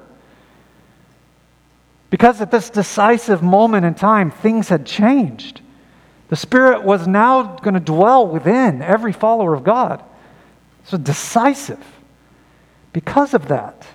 because 2.09 2.41
at 2.41 2.51
this 2.51 2.69
decisive 2.69 3.43
moment 3.43 3.85
in 3.85 3.93
time, 3.93 4.31
things 4.31 4.69
had 4.69 4.85
changed. 4.85 5.61
The 6.29 6.35
Spirit 6.35 6.83
was 6.83 7.07
now 7.07 7.57
going 7.57 7.75
to 7.75 7.79
dwell 7.79 8.27
within 8.27 8.81
every 8.81 9.13
follower 9.13 9.53
of 9.53 9.63
God. 9.63 10.03
So 10.85 10.97
decisive. 10.97 11.83
Because 12.93 13.33
of 13.33 13.47
that, 13.49 13.85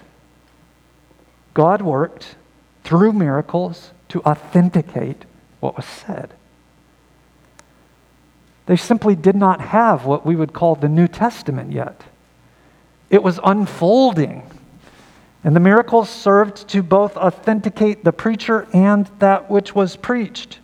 God 1.54 1.82
worked 1.82 2.36
through 2.84 3.12
miracles 3.12 3.90
to 4.08 4.22
authenticate 4.22 5.24
what 5.60 5.76
was 5.76 5.86
said. 5.86 6.32
They 8.66 8.76
simply 8.76 9.16
did 9.16 9.34
not 9.34 9.60
have 9.60 10.04
what 10.04 10.24
we 10.24 10.36
would 10.36 10.52
call 10.52 10.76
the 10.76 10.88
New 10.88 11.08
Testament 11.08 11.72
yet. 11.72 12.04
It 13.08 13.22
was 13.22 13.40
unfolding. 13.42 14.48
And 15.42 15.56
the 15.56 15.60
miracles 15.60 16.08
served 16.08 16.68
to 16.68 16.82
both 16.82 17.16
authenticate 17.16 18.04
the 18.04 18.12
preacher 18.12 18.68
and 18.72 19.10
that 19.18 19.50
which 19.50 19.74
was 19.74 19.96
preached. 19.96 20.59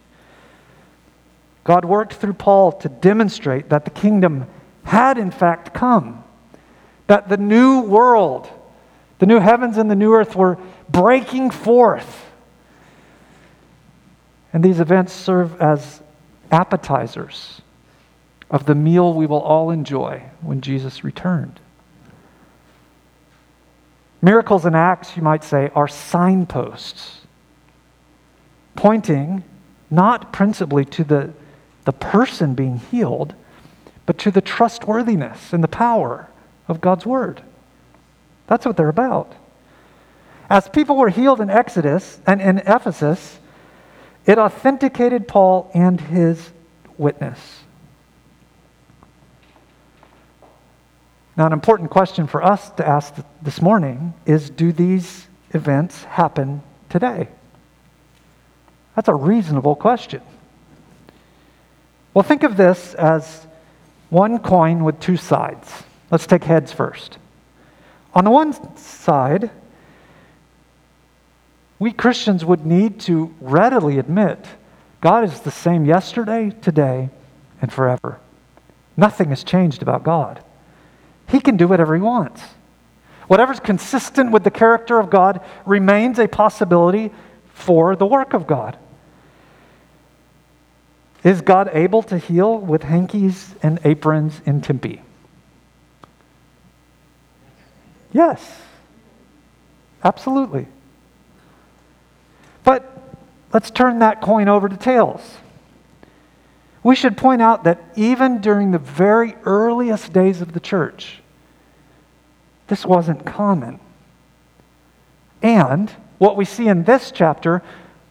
God 1.67 1.85
worked 1.85 2.13
through 2.13 2.35
Paul 2.35 2.71
to 2.71 2.89
demonstrate 2.89 3.71
that 3.71 3.85
the 3.85 3.91
kingdom 3.91 4.47
had 4.85 5.19
in 5.19 5.33
fact 5.33 5.75
come, 5.75 6.23
that 7.09 7.29
the 7.29 7.37
new 7.37 7.81
world, 7.81 8.49
the 9.19 9.27
new 9.27 9.41
heavens 9.41 9.77
and 9.77 9.91
the 9.91 9.97
new 9.97 10.15
earth 10.15 10.37
were 10.37 10.59
breaking 10.89 11.51
forth. 11.51 12.25
And 14.53 14.63
these 14.63 14.79
events 14.79 15.13
serve 15.13 15.61
as 15.61 16.03
appetizers 16.53 17.61
of 18.49 18.67
the 18.67 18.77
meal 18.77 19.13
we 19.13 19.27
will 19.27 19.41
all 19.41 19.73
enjoy 19.73 20.23
when 20.43 20.61
Jesus 20.61 21.03
returned. 21.03 21.59
Miracles 24.23 24.65
and 24.65 24.77
acts, 24.77 25.17
you 25.17 25.23
might 25.23 25.43
say, 25.43 25.73
are 25.75 25.89
signposts, 25.89 27.23
pointing 28.77 29.43
not 29.91 30.33
principally 30.33 30.85
to 30.85 31.03
the, 31.03 31.33
the 31.87 31.93
person 31.93 32.55
being 32.55 32.77
healed, 32.77 33.35
but 34.05 34.19
to 34.19 34.31
the 34.31 34.43
trustworthiness 34.43 35.53
and 35.53 35.65
the 35.65 35.69
power 35.69 36.29
of 36.69 36.81
God's 36.81 37.07
word. 37.07 37.43
That's 38.49 38.67
what 38.67 38.77
they're 38.77 38.89
about. 38.89 39.33
As 40.51 40.69
people 40.69 40.97
were 40.97 41.09
healed 41.09 41.41
in 41.41 41.49
Exodus 41.49 42.21
and 42.27 42.43
in 42.43 42.59
Ephesus, 42.59 43.39
it 44.27 44.39
authenticated 44.39 45.27
Paul 45.27 45.71
and 45.75 46.01
his 46.01 46.51
witness. 46.99 47.39
Now, 51.37 51.47
an 51.47 51.53
important 51.53 51.91
question 51.91 52.27
for 52.27 52.43
us 52.43 52.71
to 52.71 52.87
ask 52.87 53.15
this 53.43 53.63
morning 53.63 54.15
is 54.25 54.51
do 54.51 54.73
these 54.73 55.27
events 55.53 56.03
happen 56.05 56.63
today? 56.89 57.29
That's 58.97 59.09
a 59.09 59.15
reasonable 59.15 59.77
question. 59.77 60.23
Well, 62.17 62.23
think 62.23 62.45
of 62.45 62.57
this 62.57 62.95
as 62.95 63.47
one 64.09 64.39
coin 64.39 64.85
with 64.85 64.99
two 65.01 65.19
sides. 65.19 65.71
Let's 66.11 66.27
take 66.27 66.45
heads 66.45 66.73
first. 66.73 67.19
On 68.15 68.25
the 68.25 68.31
one 68.31 68.75
side, 68.79 69.51
we 71.79 71.93
Christians 71.93 72.43
would 72.43 72.65
need 72.65 73.01
to 73.01 73.35
readily 73.39 73.99
admit 73.99 74.47
God 75.03 75.25
is 75.25 75.41
the 75.41 75.51
same 75.51 75.85
yesterday, 75.85 76.57
today, 76.63 77.11
and 77.61 77.71
forever. 77.71 78.19
Nothing 78.97 79.29
has 79.29 79.45
changed 79.45 79.83
about 79.83 80.03
God. 80.03 80.43
He 81.29 81.39
can 81.39 81.59
do 81.59 81.69
whatever 81.69 81.95
he 81.95 82.01
wants. 82.01 82.41
Whatever's 83.27 83.61
consistent 83.61 84.31
with 84.31 84.43
the 84.43 84.51
character 84.51 84.99
of 84.99 85.11
God 85.11 85.45
remains 85.67 86.19
a 86.19 86.29
possibility 86.29 87.13
for 87.53 87.95
the 87.95 88.07
work 88.07 88.33
of 88.33 88.47
God. 88.47 88.79
Is 91.27 91.41
God 91.41 91.71
able 91.73 92.05
to 92.05 92.19
heal 92.19 92.57
with 92.57 92.85
hankies 92.85 93.57
and 93.61 93.81
aprons 93.83 94.41
in 94.47 94.61
Tempe? 94.61 95.03
Yes, 98.13 98.61
absolutely. 100.05 100.69
But 102.63 103.17
let's 103.53 103.73
turn 103.73 103.99
that 103.99 104.21
coin 104.21 104.47
over 104.47 104.69
to 104.69 104.77
tails. 104.77 105.21
We 106.85 106.95
should 106.95 107.17
point 107.17 107.43
out 107.43 107.65
that 107.65 107.83
even 107.97 108.41
during 108.41 108.71
the 108.71 108.79
very 108.79 109.35
earliest 109.45 110.13
days 110.13 110.41
of 110.41 110.53
the 110.53 110.61
church, 110.61 111.23
this 112.69 112.87
wasn't 112.87 113.27
common. 113.27 113.81
And 115.43 115.91
what 116.19 116.37
we 116.37 116.45
see 116.45 116.69
in 116.69 116.85
this 116.85 117.11
chapter 117.11 117.65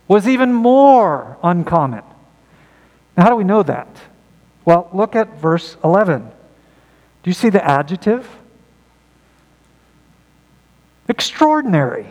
was 0.06 0.28
even 0.28 0.54
more 0.54 1.38
uncommon. 1.42 2.04
Now, 3.18 3.24
how 3.24 3.30
do 3.30 3.36
we 3.36 3.44
know 3.44 3.64
that? 3.64 3.88
Well, 4.66 4.90
look 4.94 5.16
at 5.16 5.38
verse 5.38 5.78
11. 5.84 6.22
Do 6.22 7.30
you 7.30 7.34
see 7.34 7.50
the 7.50 7.64
adjective? 7.64 8.28
Extraordinary. 11.08 12.08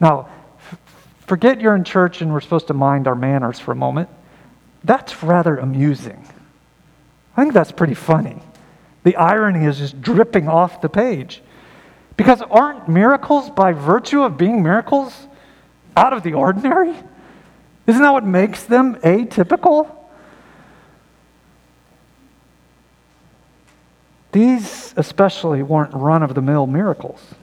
Now, 0.00 0.28
f- 0.58 0.78
forget 1.26 1.60
you're 1.60 1.76
in 1.76 1.84
church 1.84 2.20
and 2.20 2.32
we're 2.32 2.40
supposed 2.40 2.66
to 2.66 2.74
mind 2.74 3.06
our 3.06 3.14
manners 3.14 3.60
for 3.60 3.72
a 3.72 3.76
moment. 3.76 4.08
That's 4.84 5.22
rather 5.22 5.56
amusing. 5.56 6.26
I 7.36 7.42
think 7.42 7.54
that's 7.54 7.72
pretty 7.72 7.94
funny. 7.94 8.42
The 9.04 9.16
irony 9.16 9.64
is 9.64 9.78
just 9.78 10.02
dripping 10.02 10.48
off 10.48 10.80
the 10.80 10.88
page. 10.88 11.42
Because 12.16 12.42
aren't 12.42 12.88
miracles, 12.88 13.50
by 13.50 13.72
virtue 13.72 14.22
of 14.22 14.36
being 14.36 14.62
miracles, 14.62 15.28
out 15.96 16.12
of 16.12 16.22
the 16.22 16.34
ordinary? 16.34 16.94
Isn't 17.86 18.02
that 18.02 18.12
what 18.12 18.24
makes 18.24 18.64
them 18.64 18.96
atypical? 18.96 19.94
These 24.32 24.94
especially 24.96 25.62
weren't 25.62 25.92
run 25.92 26.22
of 26.22 26.34
the 26.34 26.42
mill 26.42 26.66
miracles. 26.66 27.34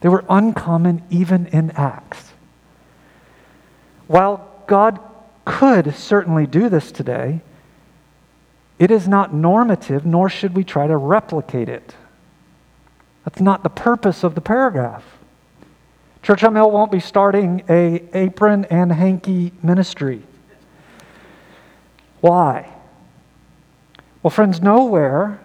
They 0.00 0.08
were 0.08 0.24
uncommon 0.28 1.02
even 1.10 1.46
in 1.46 1.70
Acts. 1.72 2.32
While 4.06 4.48
God 4.66 4.98
could 5.46 5.94
certainly 5.94 6.46
do 6.46 6.68
this 6.68 6.92
today. 6.92 7.40
It 8.78 8.90
is 8.90 9.08
not 9.08 9.32
normative, 9.32 10.04
nor 10.04 10.28
should 10.28 10.54
we 10.54 10.64
try 10.64 10.86
to 10.86 10.96
replicate 10.98 11.70
it. 11.70 11.94
That's 13.24 13.40
not 13.40 13.62
the 13.62 13.70
purpose 13.70 14.22
of 14.22 14.34
the 14.34 14.42
paragraph. 14.42 15.15
Church 16.26 16.42
on 16.42 16.54
Mill 16.54 16.72
won't 16.72 16.90
be 16.90 16.98
starting 16.98 17.62
a 17.68 18.02
apron 18.12 18.64
and 18.64 18.90
hanky 18.90 19.52
ministry. 19.62 20.24
Why? 22.20 22.68
Well, 24.24 24.32
friends, 24.32 24.60
nowhere 24.60 25.40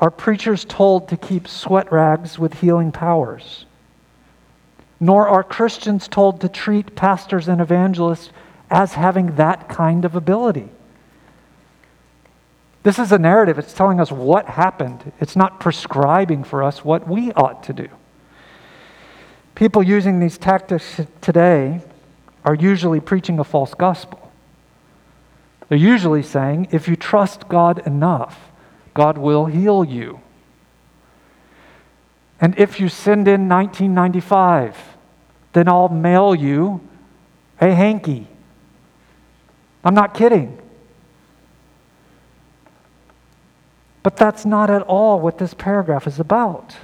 are 0.00 0.10
preachers 0.10 0.64
told 0.64 1.08
to 1.10 1.16
keep 1.16 1.46
sweat 1.46 1.92
rags 1.92 2.40
with 2.40 2.54
healing 2.54 2.90
powers. 2.90 3.66
Nor 4.98 5.28
are 5.28 5.44
Christians 5.44 6.08
told 6.08 6.40
to 6.40 6.48
treat 6.48 6.96
pastors 6.96 7.46
and 7.46 7.60
evangelists 7.60 8.30
as 8.68 8.94
having 8.94 9.36
that 9.36 9.68
kind 9.68 10.04
of 10.04 10.16
ability. 10.16 10.68
This 12.82 12.98
is 12.98 13.12
a 13.12 13.18
narrative. 13.18 13.60
It's 13.60 13.74
telling 13.74 14.00
us 14.00 14.10
what 14.10 14.46
happened. 14.46 15.12
It's 15.20 15.36
not 15.36 15.60
prescribing 15.60 16.42
for 16.42 16.64
us 16.64 16.84
what 16.84 17.06
we 17.06 17.30
ought 17.34 17.62
to 17.62 17.72
do. 17.72 17.88
People 19.56 19.82
using 19.82 20.20
these 20.20 20.38
tactics 20.38 21.00
today 21.20 21.80
are 22.44 22.54
usually 22.54 23.00
preaching 23.00 23.40
a 23.40 23.44
false 23.44 23.74
gospel. 23.74 24.30
They're 25.68 25.76
usually 25.76 26.22
saying, 26.22 26.68
if 26.70 26.86
you 26.86 26.94
trust 26.94 27.48
God 27.48 27.84
enough, 27.84 28.52
God 28.94 29.18
will 29.18 29.46
heal 29.46 29.84
you. 29.84 30.20
And 32.40 32.56
if 32.56 32.78
you 32.78 32.88
send 32.88 33.26
in 33.26 33.48
1995, 33.48 34.76
then 35.54 35.66
I'll 35.66 35.88
mail 35.88 36.32
you 36.32 36.80
a 37.60 37.74
hanky 37.74 38.28
I'm 39.86 39.94
not 39.94 40.14
kidding. 40.14 40.58
But 44.02 44.16
that's 44.16 44.44
not 44.44 44.68
at 44.68 44.82
all 44.82 45.20
what 45.20 45.38
this 45.38 45.54
paragraph 45.54 46.08
is 46.08 46.18
about. 46.18 46.74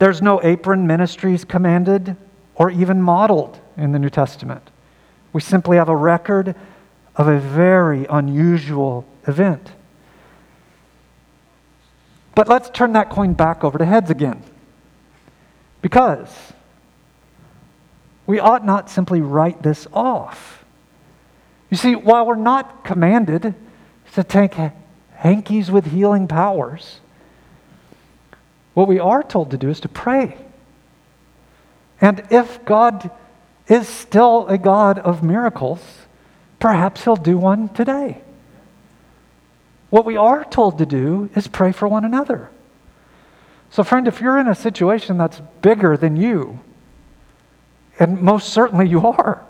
There's 0.00 0.22
no 0.22 0.42
apron 0.42 0.86
ministries 0.86 1.44
commanded 1.44 2.16
or 2.54 2.70
even 2.70 3.02
modeled 3.02 3.60
in 3.76 3.92
the 3.92 3.98
New 3.98 4.08
Testament. 4.08 4.70
We 5.34 5.42
simply 5.42 5.76
have 5.76 5.90
a 5.90 5.96
record 5.96 6.56
of 7.16 7.28
a 7.28 7.38
very 7.38 8.06
unusual 8.06 9.04
event. 9.28 9.72
But 12.34 12.48
let's 12.48 12.70
turn 12.70 12.94
that 12.94 13.10
coin 13.10 13.34
back 13.34 13.62
over 13.62 13.76
to 13.76 13.84
heads 13.84 14.08
again. 14.08 14.42
Because 15.82 16.34
we 18.26 18.40
ought 18.40 18.64
not 18.64 18.88
simply 18.88 19.20
write 19.20 19.62
this 19.62 19.86
off. 19.92 20.64
You 21.68 21.76
see, 21.76 21.94
while 21.94 22.24
we're 22.24 22.36
not 22.36 22.86
commanded 22.86 23.54
to 24.14 24.24
take 24.24 24.54
hankies 25.12 25.70
with 25.70 25.92
healing 25.92 26.26
powers, 26.26 27.00
What 28.80 28.88
we 28.88 28.98
are 28.98 29.22
told 29.22 29.50
to 29.50 29.58
do 29.58 29.68
is 29.68 29.80
to 29.80 29.90
pray. 29.90 30.38
And 32.00 32.26
if 32.30 32.64
God 32.64 33.10
is 33.68 33.86
still 33.86 34.46
a 34.48 34.56
God 34.56 34.98
of 34.98 35.22
miracles, 35.22 35.80
perhaps 36.58 37.04
He'll 37.04 37.14
do 37.14 37.36
one 37.36 37.68
today. 37.68 38.22
What 39.90 40.06
we 40.06 40.16
are 40.16 40.46
told 40.46 40.78
to 40.78 40.86
do 40.86 41.28
is 41.36 41.46
pray 41.46 41.72
for 41.72 41.88
one 41.88 42.06
another. 42.06 42.48
So, 43.68 43.84
friend, 43.84 44.08
if 44.08 44.22
you're 44.22 44.38
in 44.38 44.48
a 44.48 44.54
situation 44.54 45.18
that's 45.18 45.42
bigger 45.60 45.98
than 45.98 46.16
you, 46.16 46.60
and 47.98 48.22
most 48.22 48.48
certainly 48.48 48.88
you 48.88 49.06
are, 49.06 49.44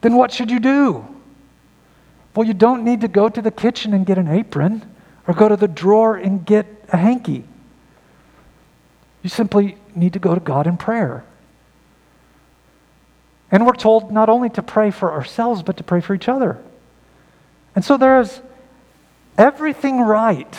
then 0.00 0.16
what 0.16 0.32
should 0.32 0.50
you 0.50 0.58
do? 0.58 1.06
Well, 2.34 2.46
you 2.46 2.54
don't 2.54 2.82
need 2.82 3.02
to 3.02 3.08
go 3.08 3.28
to 3.28 3.42
the 3.42 3.50
kitchen 3.50 3.92
and 3.92 4.06
get 4.06 4.16
an 4.16 4.28
apron 4.28 4.90
or 5.28 5.34
go 5.34 5.50
to 5.50 5.56
the 5.56 5.68
drawer 5.68 6.16
and 6.16 6.46
get 6.46 6.66
a 6.88 6.96
hanky. 6.96 7.44
You 9.24 9.30
simply 9.30 9.78
need 9.94 10.12
to 10.12 10.18
go 10.18 10.34
to 10.34 10.40
God 10.40 10.66
in 10.66 10.76
prayer. 10.76 11.24
And 13.50 13.66
we're 13.66 13.72
told 13.72 14.12
not 14.12 14.28
only 14.28 14.50
to 14.50 14.62
pray 14.62 14.90
for 14.90 15.12
ourselves, 15.12 15.62
but 15.62 15.78
to 15.78 15.82
pray 15.82 16.02
for 16.02 16.14
each 16.14 16.28
other. 16.28 16.62
And 17.74 17.82
so 17.82 17.96
there 17.96 18.20
is 18.20 18.42
everything 19.38 20.00
right 20.00 20.58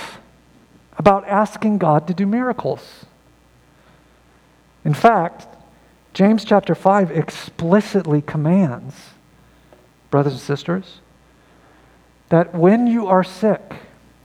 about 0.98 1.28
asking 1.28 1.78
God 1.78 2.08
to 2.08 2.16
do 2.16 2.26
miracles. 2.26 3.06
In 4.84 4.96
fact, 4.96 5.46
James 6.16 6.44
chapter 6.44 6.74
5 6.74 7.12
explicitly 7.12 8.24
commands, 8.24 8.96
brothers 10.10 10.34
and 10.34 10.42
sisters, 10.42 11.02
that 12.30 12.56
when 12.56 12.88
you 12.88 13.06
are 13.06 13.24
sick, 13.24 13.76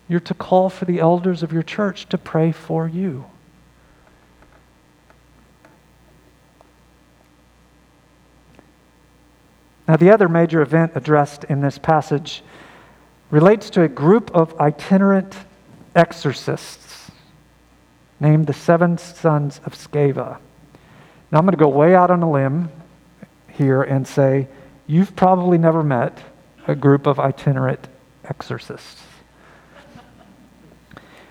you're 0.08 0.18
to 0.20 0.34
call 0.34 0.70
for 0.70 0.86
the 0.86 0.98
elders 0.98 1.42
of 1.42 1.52
your 1.52 1.62
church 1.62 2.08
to 2.08 2.16
pray 2.16 2.52
for 2.52 2.88
you. 2.88 3.26
Now, 9.90 9.96
the 9.96 10.12
other 10.12 10.28
major 10.28 10.62
event 10.62 10.92
addressed 10.94 11.42
in 11.42 11.62
this 11.62 11.76
passage 11.76 12.44
relates 13.32 13.70
to 13.70 13.82
a 13.82 13.88
group 13.88 14.30
of 14.32 14.54
itinerant 14.60 15.34
exorcists 15.96 17.10
named 18.20 18.46
the 18.46 18.52
Seven 18.52 18.98
Sons 18.98 19.60
of 19.66 19.74
Sceva. 19.74 20.38
Now, 21.32 21.38
I'm 21.38 21.44
going 21.44 21.50
to 21.50 21.56
go 21.56 21.66
way 21.66 21.96
out 21.96 22.12
on 22.12 22.22
a 22.22 22.30
limb 22.30 22.70
here 23.48 23.82
and 23.82 24.06
say 24.06 24.46
you've 24.86 25.16
probably 25.16 25.58
never 25.58 25.82
met 25.82 26.22
a 26.68 26.76
group 26.76 27.08
of 27.08 27.18
itinerant 27.18 27.88
exorcists. 28.22 29.02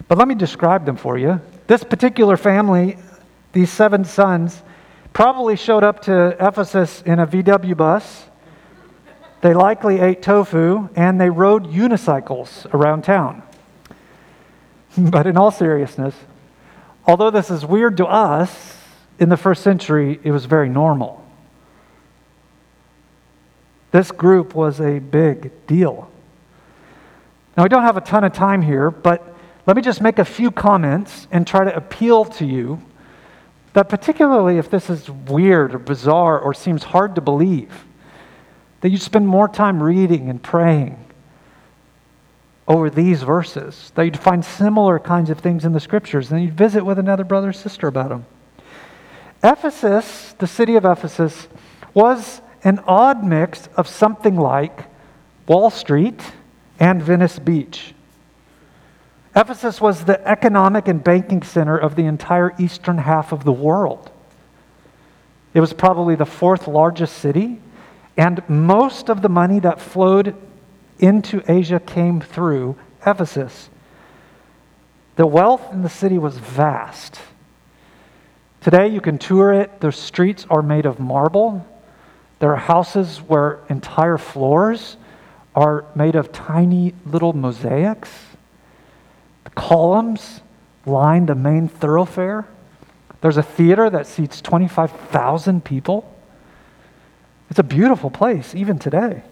But 0.09 0.17
let 0.17 0.27
me 0.27 0.35
describe 0.35 0.85
them 0.85 0.97
for 0.97 1.17
you. 1.17 1.39
This 1.67 1.85
particular 1.85 2.35
family, 2.35 2.97
these 3.53 3.71
seven 3.71 4.03
sons, 4.03 4.61
probably 5.13 5.55
showed 5.55 5.85
up 5.85 6.01
to 6.01 6.35
Ephesus 6.45 7.01
in 7.03 7.19
a 7.19 7.25
VW 7.25 7.77
bus. 7.77 8.25
They 9.41 9.53
likely 9.53 9.99
ate 9.99 10.21
tofu 10.21 10.89
and 10.95 11.19
they 11.19 11.29
rode 11.29 11.65
unicycles 11.65 12.71
around 12.73 13.03
town. 13.03 13.43
But 14.97 15.27
in 15.27 15.37
all 15.37 15.51
seriousness, 15.51 16.15
although 17.05 17.29
this 17.29 17.49
is 17.49 17.65
weird 17.65 17.97
to 17.97 18.05
us, 18.05 18.77
in 19.19 19.29
the 19.29 19.37
first 19.37 19.61
century, 19.63 20.19
it 20.23 20.31
was 20.31 20.45
very 20.45 20.67
normal. 20.67 21.23
This 23.91 24.11
group 24.11 24.55
was 24.55 24.79
a 24.79 24.99
big 24.99 25.65
deal. 25.67 26.09
Now, 27.57 27.63
we 27.63 27.69
don't 27.69 27.83
have 27.83 27.97
a 27.97 28.01
ton 28.01 28.23
of 28.23 28.33
time 28.33 28.61
here, 28.61 28.89
but 28.89 29.35
let 29.65 29.75
me 29.75 29.81
just 29.81 30.01
make 30.01 30.19
a 30.19 30.25
few 30.25 30.51
comments 30.51 31.27
and 31.31 31.45
try 31.45 31.65
to 31.65 31.75
appeal 31.75 32.25
to 32.25 32.45
you 32.45 32.81
that, 33.73 33.89
particularly 33.89 34.57
if 34.57 34.69
this 34.69 34.89
is 34.89 35.09
weird 35.09 35.75
or 35.75 35.79
bizarre 35.79 36.39
or 36.39 36.53
seems 36.53 36.83
hard 36.83 37.15
to 37.15 37.21
believe, 37.21 37.85
that 38.81 38.89
you 38.89 38.97
spend 38.97 39.27
more 39.27 39.47
time 39.47 39.81
reading 39.81 40.29
and 40.29 40.41
praying 40.41 40.97
over 42.67 42.89
these 42.89 43.23
verses, 43.23 43.91
that 43.95 44.03
you'd 44.03 44.19
find 44.19 44.45
similar 44.45 44.99
kinds 44.99 45.29
of 45.29 45.39
things 45.39 45.65
in 45.65 45.73
the 45.73 45.79
scriptures, 45.79 46.31
and 46.31 46.41
you'd 46.41 46.53
visit 46.53 46.85
with 46.85 46.99
another 46.99 47.23
brother 47.23 47.49
or 47.49 47.53
sister 47.53 47.87
about 47.87 48.09
them. 48.09 48.25
Ephesus, 49.43 50.33
the 50.37 50.47
city 50.47 50.75
of 50.75 50.85
Ephesus, 50.85 51.47
was 51.93 52.41
an 52.63 52.79
odd 52.85 53.23
mix 53.23 53.67
of 53.75 53.87
something 53.87 54.35
like 54.35 54.85
Wall 55.47 55.69
Street 55.69 56.21
and 56.79 57.01
Venice 57.01 57.39
Beach. 57.39 57.95
Ephesus 59.35 59.79
was 59.79 60.05
the 60.05 60.27
economic 60.27 60.87
and 60.87 61.03
banking 61.03 61.41
center 61.41 61.77
of 61.77 61.95
the 61.95 62.05
entire 62.05 62.53
eastern 62.59 62.99
half 62.99 63.31
of 63.31 63.43
the 63.45 63.51
world. 63.51 64.11
It 65.53 65.59
was 65.61 65.73
probably 65.73 66.15
the 66.15 66.25
fourth 66.25 66.67
largest 66.67 67.17
city, 67.17 67.59
and 68.19 68.43
most 68.49 69.07
of 69.07 69.21
the 69.21 69.29
money 69.29 69.61
that 69.61 69.79
flowed 69.79 70.35
into 70.99 71.41
Asia 71.49 71.79
came 71.79 72.19
through 72.19 72.75
Ephesus. 73.07 73.69
The 75.15 75.25
wealth 75.25 75.71
in 75.71 75.83
the 75.83 75.89
city 75.89 76.17
was 76.17 76.37
vast. 76.37 77.21
Today, 78.59 78.89
you 78.89 78.99
can 78.99 79.19
tour 79.19 79.53
it. 79.53 79.79
The 79.79 79.93
streets 79.93 80.45
are 80.49 80.61
made 80.61 80.85
of 80.85 80.99
marble. 80.99 81.65
There 82.39 82.51
are 82.51 82.57
houses 82.57 83.19
where 83.19 83.61
entire 83.69 84.17
floors 84.17 84.97
are 85.55 85.85
made 85.95 86.17
of 86.17 86.33
tiny 86.33 86.93
little 87.05 87.31
mosaics. 87.31 88.11
The 89.45 89.51
columns 89.51 90.41
line 90.85 91.25
the 91.25 91.35
main 91.35 91.69
thoroughfare. 91.69 92.45
There's 93.21 93.37
a 93.37 93.43
theater 93.43 93.89
that 93.89 94.07
seats 94.07 94.41
25,000 94.41 95.63
people. 95.63 96.18
It's 97.49 97.59
a 97.59 97.63
beautiful 97.63 98.09
place, 98.09 98.53
even 98.53 98.77
today. 98.77 99.23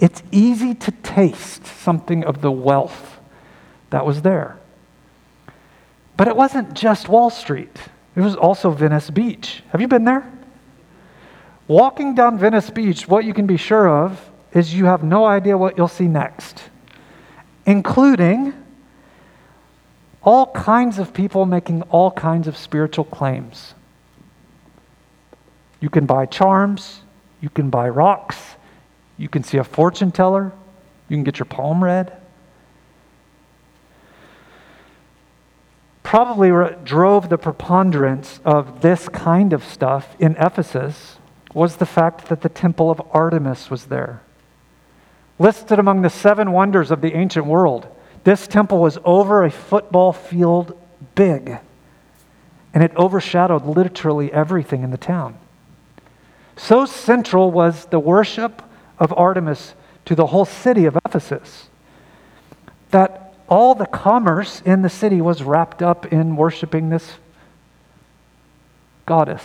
It's 0.00 0.22
easy 0.30 0.74
to 0.74 0.90
taste 0.90 1.66
something 1.66 2.24
of 2.24 2.40
the 2.40 2.50
wealth 2.50 3.18
that 3.90 4.04
was 4.04 4.22
there. 4.22 4.58
But 6.16 6.28
it 6.28 6.36
wasn't 6.36 6.74
just 6.74 7.08
Wall 7.08 7.30
Street, 7.30 7.76
it 8.16 8.20
was 8.20 8.34
also 8.34 8.70
Venice 8.70 9.10
Beach. 9.10 9.62
Have 9.70 9.80
you 9.80 9.88
been 9.88 10.04
there? 10.04 10.30
Walking 11.68 12.14
down 12.14 12.38
Venice 12.38 12.70
Beach, 12.70 13.06
what 13.06 13.24
you 13.24 13.34
can 13.34 13.46
be 13.46 13.56
sure 13.56 13.88
of 13.88 14.30
is 14.52 14.74
you 14.74 14.86
have 14.86 15.04
no 15.04 15.26
idea 15.26 15.56
what 15.56 15.76
you'll 15.76 15.86
see 15.86 16.08
next, 16.08 16.62
including 17.66 18.54
all 20.22 20.46
kinds 20.52 20.98
of 20.98 21.12
people 21.12 21.46
making 21.46 21.82
all 21.82 22.10
kinds 22.10 22.48
of 22.48 22.56
spiritual 22.56 23.04
claims. 23.04 23.74
You 25.80 25.90
can 25.90 26.06
buy 26.06 26.26
charms, 26.26 27.02
you 27.40 27.50
can 27.50 27.70
buy 27.70 27.88
rocks, 27.88 28.36
you 29.16 29.28
can 29.28 29.42
see 29.42 29.58
a 29.58 29.64
fortune 29.64 30.10
teller, 30.10 30.52
you 31.08 31.16
can 31.16 31.24
get 31.24 31.38
your 31.38 31.46
palm 31.46 31.82
read. 31.82 32.16
Probably 36.02 36.50
drove 36.84 37.28
the 37.28 37.36
preponderance 37.36 38.40
of 38.44 38.80
this 38.80 39.08
kind 39.08 39.52
of 39.52 39.62
stuff 39.62 40.16
in 40.18 40.36
Ephesus 40.36 41.18
was 41.52 41.76
the 41.76 41.86
fact 41.86 42.28
that 42.28 42.40
the 42.40 42.48
temple 42.48 42.90
of 42.90 43.02
Artemis 43.12 43.70
was 43.70 43.86
there. 43.86 44.22
Listed 45.38 45.78
among 45.78 46.02
the 46.02 46.10
seven 46.10 46.52
wonders 46.52 46.90
of 46.90 47.00
the 47.00 47.14
ancient 47.14 47.46
world, 47.46 47.86
this 48.24 48.46
temple 48.46 48.80
was 48.80 48.98
over 49.04 49.44
a 49.44 49.50
football 49.50 50.12
field 50.12 50.78
big, 51.14 51.58
and 52.74 52.82
it 52.82 52.96
overshadowed 52.96 53.64
literally 53.64 54.32
everything 54.32 54.82
in 54.82 54.90
the 54.90 54.98
town. 54.98 55.38
So 56.58 56.86
central 56.86 57.52
was 57.52 57.86
the 57.86 58.00
worship 58.00 58.62
of 58.98 59.14
Artemis 59.16 59.74
to 60.06 60.16
the 60.16 60.26
whole 60.26 60.44
city 60.44 60.86
of 60.86 60.98
Ephesus 61.06 61.68
that 62.90 63.34
all 63.48 63.74
the 63.74 63.86
commerce 63.86 64.60
in 64.64 64.82
the 64.82 64.90
city 64.90 65.20
was 65.20 65.42
wrapped 65.42 65.82
up 65.82 66.12
in 66.12 66.36
worshiping 66.36 66.90
this 66.90 67.12
goddess. 69.06 69.44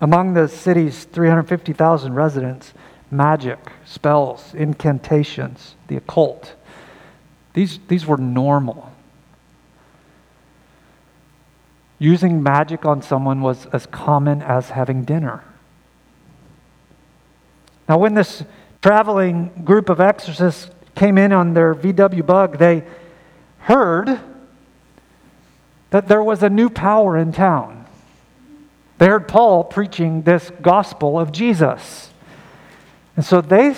Among 0.00 0.32
the 0.32 0.48
city's 0.48 1.04
350,000 1.04 2.14
residents, 2.14 2.72
magic, 3.10 3.58
spells, 3.84 4.54
incantations, 4.54 5.74
the 5.88 5.96
occult. 5.96 6.54
These, 7.52 7.78
these 7.88 8.06
were 8.06 8.16
normal. 8.16 8.90
Using 12.00 12.42
magic 12.42 12.84
on 12.84 13.02
someone 13.02 13.42
was 13.42 13.66
as 13.66 13.86
common 13.86 14.42
as 14.42 14.70
having 14.70 15.04
dinner. 15.04 15.44
Now, 17.88 17.98
when 17.98 18.14
this 18.14 18.42
traveling 18.82 19.62
group 19.64 19.88
of 19.88 20.00
exorcists 20.00 20.70
came 20.94 21.18
in 21.18 21.32
on 21.32 21.54
their 21.54 21.74
VW 21.74 22.24
bug, 22.24 22.58
they 22.58 22.84
heard 23.58 24.18
that 25.90 26.08
there 26.08 26.22
was 26.22 26.42
a 26.42 26.48
new 26.48 26.70
power 26.70 27.18
in 27.18 27.32
town. 27.32 27.84
They 28.98 29.06
heard 29.06 29.28
Paul 29.28 29.64
preaching 29.64 30.22
this 30.22 30.50
gospel 30.62 31.18
of 31.18 31.32
Jesus. 31.32 32.10
And 33.16 33.24
so 33.24 33.40
they 33.40 33.74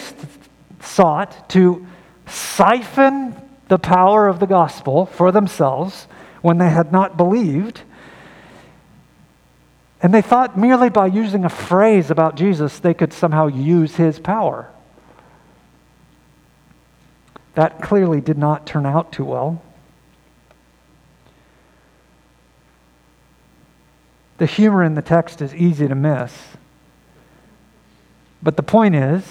sought 0.80 1.48
to 1.50 1.86
siphon 2.26 3.34
the 3.68 3.78
power 3.78 4.28
of 4.28 4.40
the 4.40 4.46
gospel 4.46 5.06
for 5.06 5.32
themselves 5.32 6.06
when 6.42 6.58
they 6.58 6.70
had 6.70 6.92
not 6.92 7.16
believed. 7.16 7.82
And 10.03 10.12
they 10.12 10.20
thought 10.20 10.59
merely 10.59 10.90
by 10.90 11.07
using 11.07 11.44
a 11.44 11.48
phrase 11.48 12.11
about 12.11 12.34
Jesus, 12.34 12.80
they 12.80 12.92
could 12.92 13.12
somehow 13.12 13.46
use 13.46 13.94
his 13.94 14.18
power. 14.18 14.68
That 17.55 17.80
clearly 17.80 18.20
did 18.20 18.36
not 18.36 18.66
turn 18.66 18.84
out 18.84 19.12
too 19.12 19.24
well. 19.24 19.62
The 24.38 24.46
humor 24.46 24.82
in 24.82 24.96
the 24.96 25.03
text 25.03 25.40
is 25.40 25.55
easy 25.55 25.86
to 25.86 25.94
miss. 25.94 26.36
But 28.42 28.57
the 28.57 28.62
point 28.64 28.96
is, 28.96 29.24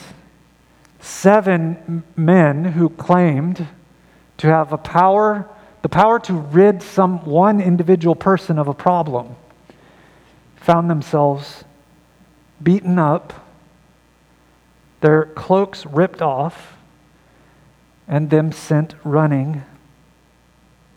seven 1.01 2.03
men 2.15 2.63
who 2.63 2.87
claimed 2.87 3.67
to 4.37 4.47
have 4.47 4.71
a 4.71 4.77
power, 4.77 5.49
the 5.81 5.89
power 5.89 6.17
to 6.19 6.33
rid 6.33 6.81
some 6.81 7.25
one 7.25 7.59
individual 7.59 8.15
person 8.15 8.57
of 8.57 8.69
a 8.69 8.73
problem, 8.73 9.35
found 10.61 10.89
themselves 10.89 11.63
beaten 12.61 12.97
up, 12.97 13.47
their 15.01 15.25
cloaks 15.25 15.85
ripped 15.85 16.21
off, 16.21 16.77
and 18.07 18.29
them 18.29 18.51
sent 18.51 18.93
running 19.03 19.63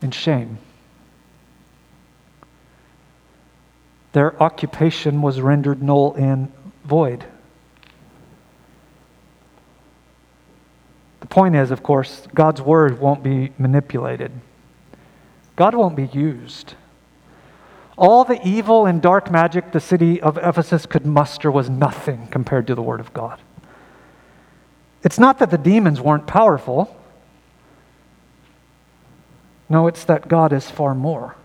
in 0.01 0.11
shame. 0.11 0.59
Their 4.13 4.41
occupation 4.41 5.21
was 5.21 5.41
rendered 5.41 5.81
null 5.81 6.13
and 6.13 6.51
void. 6.85 7.25
The 11.21 11.27
point 11.27 11.55
is, 11.55 11.71
of 11.71 11.81
course, 11.81 12.27
God's 12.35 12.61
word 12.61 12.99
won't 12.99 13.23
be 13.23 13.51
manipulated, 13.57 14.31
God 15.55 15.73
won't 15.73 15.95
be 15.95 16.05
used. 16.05 16.75
All 17.97 18.25
the 18.25 18.45
evil 18.45 18.85
and 18.85 19.01
dark 19.01 19.31
magic 19.31 19.71
the 19.71 19.79
city 19.79 20.21
of 20.21 20.37
Ephesus 20.37 20.85
could 20.85 21.05
muster 21.05 21.49
was 21.49 21.69
nothing 21.69 22.27
compared 22.27 22.67
to 22.67 22.75
the 22.75 22.81
word 22.81 22.99
of 22.99 23.13
God. 23.13 23.39
It's 25.03 25.19
not 25.19 25.39
that 25.39 25.51
the 25.51 25.57
demons 25.57 26.01
weren't 26.01 26.27
powerful. 26.27 26.95
No, 29.69 29.87
it's 29.87 30.03
that 30.05 30.27
God 30.27 30.51
is 30.51 30.69
far 30.69 30.93
more. 30.93 31.35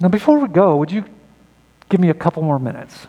Now, 0.00 0.08
before 0.08 0.38
we 0.38 0.48
go, 0.48 0.76
would 0.76 0.92
you 0.92 1.04
give 1.88 2.00
me 2.00 2.10
a 2.10 2.14
couple 2.14 2.42
more 2.42 2.58
minutes? 2.58 3.06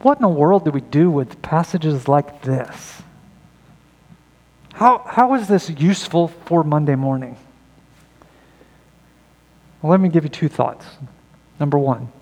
What 0.00 0.18
in 0.18 0.22
the 0.22 0.28
world 0.28 0.64
do 0.64 0.70
we 0.70 0.80
do 0.80 1.10
with 1.10 1.42
passages 1.42 2.06
like 2.06 2.42
this? 2.42 3.02
How, 4.74 5.02
how 5.04 5.34
is 5.34 5.48
this 5.48 5.68
useful 5.70 6.28
for 6.28 6.62
Monday 6.62 6.94
morning? 6.94 7.36
Well, 9.80 9.90
let 9.90 10.00
me 10.00 10.08
give 10.08 10.24
you 10.24 10.30
two 10.30 10.48
thoughts. 10.48 10.84
Number 11.60 11.78
one, 11.78 12.12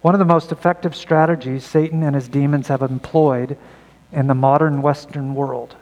one 0.00 0.14
of 0.14 0.18
the 0.18 0.24
most 0.24 0.52
effective 0.52 0.94
strategies 0.94 1.64
Satan 1.64 2.02
and 2.02 2.14
his 2.14 2.28
demons 2.28 2.68
have 2.68 2.82
employed 2.82 3.56
in 4.12 4.26
the 4.26 4.34
modern 4.34 4.82
Western 4.82 5.34
world 5.34 5.76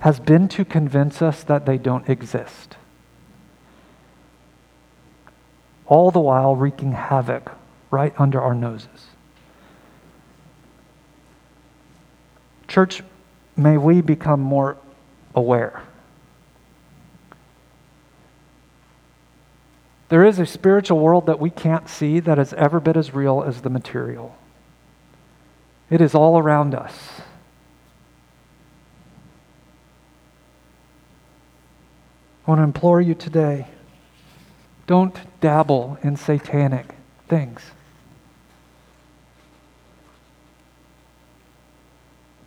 has 0.00 0.20
been 0.20 0.48
to 0.48 0.64
convince 0.64 1.22
us 1.22 1.42
that 1.44 1.64
they 1.64 1.78
don't 1.78 2.08
exist. 2.08 2.76
All 5.86 6.10
the 6.10 6.20
while 6.20 6.54
wreaking 6.54 6.92
havoc 6.92 7.52
right 7.90 8.12
under 8.18 8.40
our 8.40 8.54
noses. 8.54 9.06
Church, 12.68 13.02
may 13.56 13.76
we 13.78 14.00
become 14.00 14.40
more 14.40 14.76
aware. 15.34 15.82
There 20.08 20.24
is 20.24 20.38
a 20.38 20.46
spiritual 20.46 21.00
world 21.00 21.26
that 21.26 21.40
we 21.40 21.50
can't 21.50 21.88
see 21.88 22.20
that 22.20 22.38
is 22.38 22.52
ever 22.52 22.78
bit 22.78 22.96
as 22.96 23.12
real 23.12 23.42
as 23.42 23.62
the 23.62 23.70
material. 23.70 24.36
It 25.90 26.00
is 26.00 26.14
all 26.14 26.38
around 26.38 26.74
us. 26.74 27.20
I 32.46 32.50
want 32.50 32.60
to 32.60 32.64
implore 32.64 33.00
you 33.00 33.14
today 33.14 33.66
don't 34.86 35.18
dabble 35.40 35.98
in 36.04 36.16
satanic 36.16 36.94
things. 37.28 37.60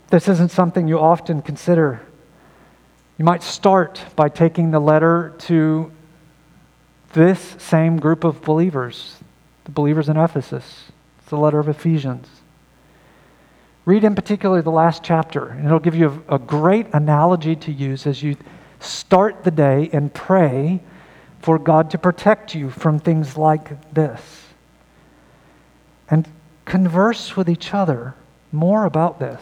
This 0.09 0.29
isn't 0.29 0.49
something 0.49 0.87
you 0.87 0.97
often 0.97 1.41
consider. 1.41 2.01
You 3.17 3.25
might 3.25 3.43
start 3.43 4.01
by 4.15 4.29
taking 4.29 4.71
the 4.71 4.79
letter 4.79 5.33
to 5.39 5.91
this 7.13 7.55
same 7.59 7.97
group 7.97 8.23
of 8.23 8.41
believers, 8.41 9.17
the 9.65 9.71
believers 9.71 10.09
in 10.09 10.17
Ephesus. 10.17 10.91
It's 11.19 11.29
the 11.29 11.37
letter 11.37 11.59
of 11.59 11.67
Ephesians. 11.67 12.27
Read 13.85 14.03
in 14.03 14.15
particular 14.15 14.61
the 14.61 14.71
last 14.71 15.03
chapter, 15.03 15.47
and 15.47 15.65
it'll 15.65 15.79
give 15.79 15.95
you 15.95 16.23
a, 16.29 16.35
a 16.35 16.39
great 16.39 16.87
analogy 16.93 17.55
to 17.55 17.71
use 17.71 18.05
as 18.05 18.21
you 18.21 18.37
start 18.79 19.43
the 19.43 19.51
day 19.51 19.89
and 19.91 20.13
pray 20.13 20.79
for 21.41 21.57
God 21.57 21.91
to 21.91 21.97
protect 21.97 22.53
you 22.53 22.69
from 22.69 22.99
things 22.99 23.37
like 23.37 23.93
this. 23.93 24.21
And 26.09 26.27
converse 26.65 27.35
with 27.35 27.49
each 27.49 27.73
other 27.73 28.13
more 28.51 28.85
about 28.85 29.19
this. 29.19 29.41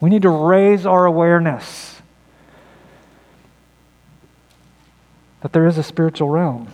We 0.00 0.10
need 0.10 0.22
to 0.22 0.30
raise 0.30 0.86
our 0.86 1.06
awareness 1.06 1.91
that 5.42 5.52
there 5.52 5.66
is 5.66 5.78
a 5.78 5.82
spiritual 5.82 6.28
realm, 6.28 6.68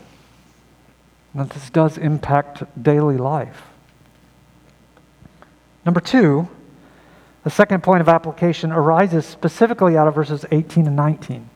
that 1.34 1.50
this 1.50 1.70
does 1.70 1.98
impact 1.98 2.62
daily 2.82 3.16
life. 3.16 3.62
Number 5.84 6.00
two, 6.00 6.48
the 7.44 7.50
second 7.50 7.82
point 7.82 8.00
of 8.00 8.08
application 8.08 8.72
arises 8.72 9.24
specifically 9.24 9.96
out 9.96 10.08
of 10.08 10.14
verses 10.14 10.44
18 10.50 10.86
and 10.86 10.96
19. 10.96 11.48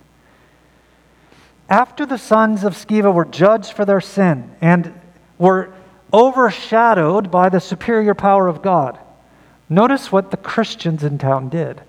After 1.68 2.06
the 2.06 2.18
sons 2.18 2.64
of 2.64 2.74
Sceva 2.74 3.12
were 3.12 3.24
judged 3.24 3.72
for 3.72 3.84
their 3.84 4.00
sin 4.00 4.54
and 4.60 4.98
were 5.38 5.72
overshadowed 6.12 7.30
by 7.30 7.48
the 7.48 7.60
superior 7.60 8.14
power 8.14 8.48
of 8.48 8.62
God, 8.62 8.98
Notice 9.72 10.12
what 10.12 10.30
the 10.30 10.36
Christians 10.36 11.02
in 11.02 11.16
town 11.16 11.48
did. 11.48 11.80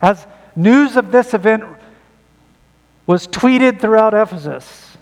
As 0.00 0.26
news 0.56 0.96
of 0.96 1.12
this 1.12 1.34
event 1.34 1.64
was 3.08 3.26
tweeted 3.26 3.80
throughout 3.80 4.12
Ephesus, 4.12 4.98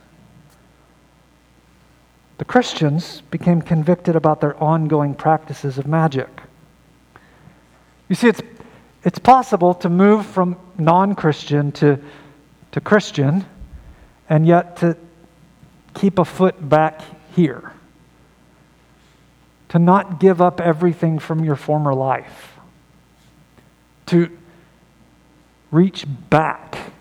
the 2.39 2.45
Christians 2.45 3.23
became 3.33 3.61
convicted 3.61 4.15
about 4.15 4.41
their 4.41 4.57
ongoing 4.63 5.13
practices 5.13 5.77
of 5.77 5.89
magic. 5.89 6.29
You 8.09 8.15
see, 8.15 8.29
it's, 8.29 8.41
it's 9.03 9.19
possible 9.19 9.75
to 9.75 9.89
move 9.89 10.25
from 10.25 10.57
non 10.79 11.17
Christian 11.17 11.73
to, 11.73 11.99
to 12.71 12.81
Christian 12.81 13.45
and 14.29 14.47
yet 14.47 14.77
to 14.77 14.97
keep 15.95 16.21
a 16.21 16.25
foot 16.25 16.69
back 16.69 17.03
here. 17.35 17.73
To 19.71 19.81
not 19.81 20.21
give 20.21 20.41
up 20.41 20.61
everything 20.61 21.19
from 21.19 21.45
your 21.45 21.57
former 21.57 21.93
life, 21.93 22.57
to 24.07 24.31
reach 25.73 26.07
back 26.31 26.93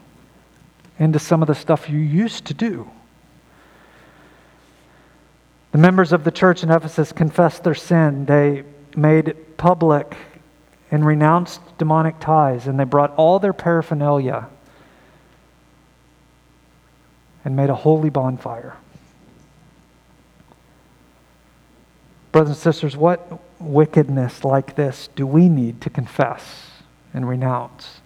into 0.99 1.19
some 1.19 1.41
of 1.41 1.47
the 1.47 1.55
stuff 1.55 1.89
you 1.89 1.99
used 1.99 2.45
to 2.45 2.53
do. 2.53 2.89
The 5.71 5.77
members 5.77 6.13
of 6.13 6.23
the 6.23 6.31
church 6.31 6.63
in 6.63 6.71
Ephesus 6.71 7.11
confessed 7.11 7.63
their 7.63 7.75
sin. 7.75 8.25
They 8.25 8.63
made 8.95 9.57
public 9.57 10.15
and 10.89 11.05
renounced 11.05 11.59
demonic 11.77 12.19
ties, 12.19 12.67
and 12.67 12.79
they 12.79 12.85
brought 12.85 13.13
all 13.15 13.39
their 13.39 13.51
paraphernalia 13.51 14.47
and 17.43 17.55
made 17.55 17.69
a 17.69 17.75
holy 17.75 18.09
bonfire. 18.09 18.77
Brothers 22.31 22.51
and 22.51 22.57
sisters, 22.57 22.97
what 22.97 23.41
wickedness 23.59 24.43
like 24.43 24.75
this 24.75 25.09
do 25.15 25.27
we 25.27 25.49
need 25.49 25.81
to 25.81 25.89
confess 25.89 26.69
and 27.13 27.27
renounce 27.27 28.01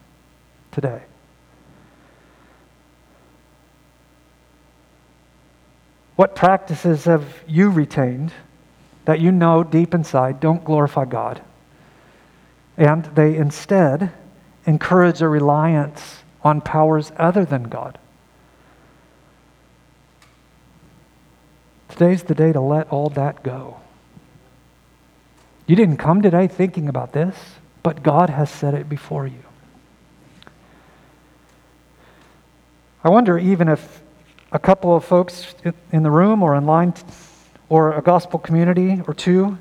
today? 0.72 1.04
What 6.20 6.36
practices 6.36 7.06
have 7.06 7.44
you 7.48 7.70
retained 7.70 8.34
that 9.06 9.22
you 9.22 9.32
know 9.32 9.64
deep 9.64 9.94
inside 9.94 10.42
don't 10.42 10.66
glorify 10.66 11.06
God? 11.06 11.42
And 12.76 13.06
they 13.16 13.38
instead 13.38 14.12
encourage 14.66 15.22
a 15.22 15.30
reliance 15.30 16.18
on 16.44 16.60
powers 16.60 17.14
other 17.16 17.46
than 17.46 17.70
God. 17.70 17.98
Today's 21.88 22.24
the 22.24 22.36
day 22.36 22.52
to 22.52 22.60
let 22.60 22.90
all 22.90 23.08
that 23.12 23.42
go. 23.42 23.78
You 25.68 25.78
didn't 25.78 25.96
come 25.96 26.22
today 26.22 26.48
thinking 26.48 26.90
about 26.90 27.14
this, 27.14 27.38
but 27.82 28.04
God 28.04 28.30
has 28.30 28.50
set 28.50 28.74
it 28.74 28.90
before 28.90 29.26
you. 29.26 29.44
I 33.06 33.10
wonder 33.10 33.38
even 33.38 33.70
if 33.70 34.02
a 34.52 34.60
couple 34.60 34.96
of 34.96 35.06
folks 35.06 35.54
in 35.92 36.04
the 36.04 36.12
room 36.12 36.42
or 36.42 36.56
online 36.56 36.94
or 37.68 37.94
a 37.94 38.02
gospel 38.02 38.40
community 38.40 39.02
or 39.08 39.14
two 39.14 39.58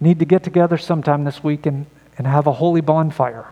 need 0.00 0.18
to 0.18 0.24
get 0.24 0.42
together 0.42 0.76
sometime 0.76 1.24
this 1.24 1.44
week 1.44 1.66
and, 1.66 1.86
and 2.18 2.26
have 2.26 2.46
a 2.46 2.52
holy 2.52 2.80
bonfire. 2.80 3.46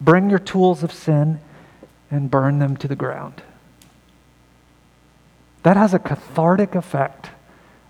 Bring 0.00 0.28
your 0.28 0.38
tools 0.38 0.82
of 0.82 0.92
sin 0.92 1.40
and 2.10 2.30
burn 2.30 2.58
them 2.58 2.76
to 2.76 2.88
the 2.88 2.96
ground. 2.96 3.42
That 5.62 5.78
has 5.78 5.94
a 5.94 5.98
cathartic 5.98 6.74
effect 6.74 7.30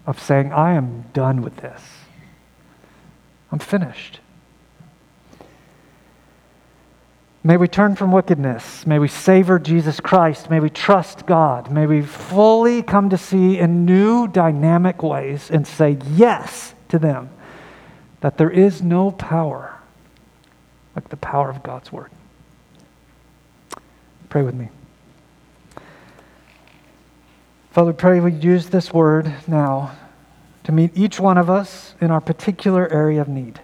of 0.07 0.21
saying, 0.23 0.53
I 0.53 0.75
am 0.75 1.07
done 1.13 1.43
with 1.43 1.57
this. 1.57 1.83
I'm 3.51 3.59
finished. 3.59 4.21
May 7.47 7.59
we 7.59 7.69
turn 7.69 7.95
from 7.95 8.11
wickedness. 8.11 8.87
May 8.87 8.99
we 8.99 9.07
savor 9.07 9.59
Jesus 9.59 10.01
Christ. 10.01 10.49
May 10.49 10.61
we 10.61 10.71
trust 10.71 11.27
God. 11.27 11.71
May 11.71 11.87
we 11.87 12.01
fully 12.01 12.83
come 12.83 13.11
to 13.11 13.19
see 13.19 13.59
in 13.59 13.85
new 13.85 14.27
dynamic 14.27 15.03
ways 15.03 15.51
and 15.51 15.67
say 15.67 15.99
yes 16.15 16.75
to 16.89 16.99
them 16.99 17.29
that 18.23 18.39
there 18.39 18.51
is 18.51 18.81
no 18.81 19.11
power 19.11 19.79
like 20.97 21.11
the 21.11 21.19
power 21.19 21.51
of 21.51 21.63
God's 21.63 21.93
Word. 21.93 22.11
Pray 24.31 24.41
with 24.41 24.55
me. 24.55 24.71
Father, 27.73 27.93
pray 27.93 28.21
we 28.21 28.33
use 28.33 28.69
this 28.69 28.93
word 28.93 29.35
now 29.47 29.95
to 30.63 30.73
meet 30.73 30.93
each 30.95 31.21
one 31.21 31.37
of 31.37 31.51
us 31.51 31.95
in 32.01 32.11
our 32.11 32.21
particular 32.21 32.91
area 32.91 33.21
of 33.21 33.29
need. 33.29 33.61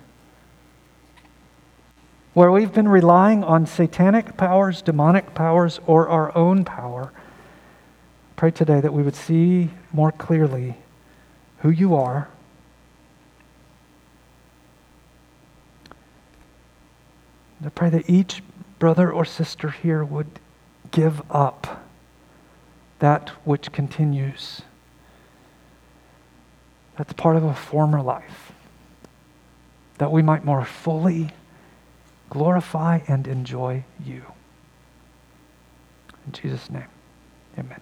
Where 2.33 2.53
we've 2.53 2.72
been 2.72 2.87
relying 2.87 3.43
on 3.43 3.66
satanic 3.66 4.37
powers, 4.37 4.83
demonic 4.83 5.35
powers, 5.35 5.81
or 5.87 6.09
our 6.09 6.37
own 6.37 6.64
power, 6.64 7.12
pray 8.37 8.53
today 8.53 8.81
that 8.81 8.93
we 8.93 9.03
would 9.03 9.16
see 9.16 9.70
more 9.93 10.12
clearly 10.12 10.76
who 11.59 11.70
you 11.70 11.97
are. 11.97 12.28
I 17.64 17.68
pray 17.68 17.91
that 17.91 18.09
each 18.09 18.43
brother 18.78 19.11
or 19.12 19.24
sister 19.24 19.70
here 19.70 20.05
would 20.05 20.39
give 20.93 21.22
up 21.31 21.85
that 23.01 23.31
which 23.45 23.72
continues. 23.72 24.62
That's 26.97 27.12
part 27.12 27.37
of 27.37 27.43
a 27.43 27.55
former 27.55 28.01
life. 28.01 28.53
That 29.99 30.12
we 30.12 30.22
might 30.22 30.45
more 30.45 30.64
fully 30.64 31.33
glorify 32.31 33.01
and 33.07 33.26
enjoy 33.26 33.85
you. 34.05 34.22
In 36.26 36.33
Jesus' 36.33 36.70
name, 36.70 36.89
amen. 37.59 37.81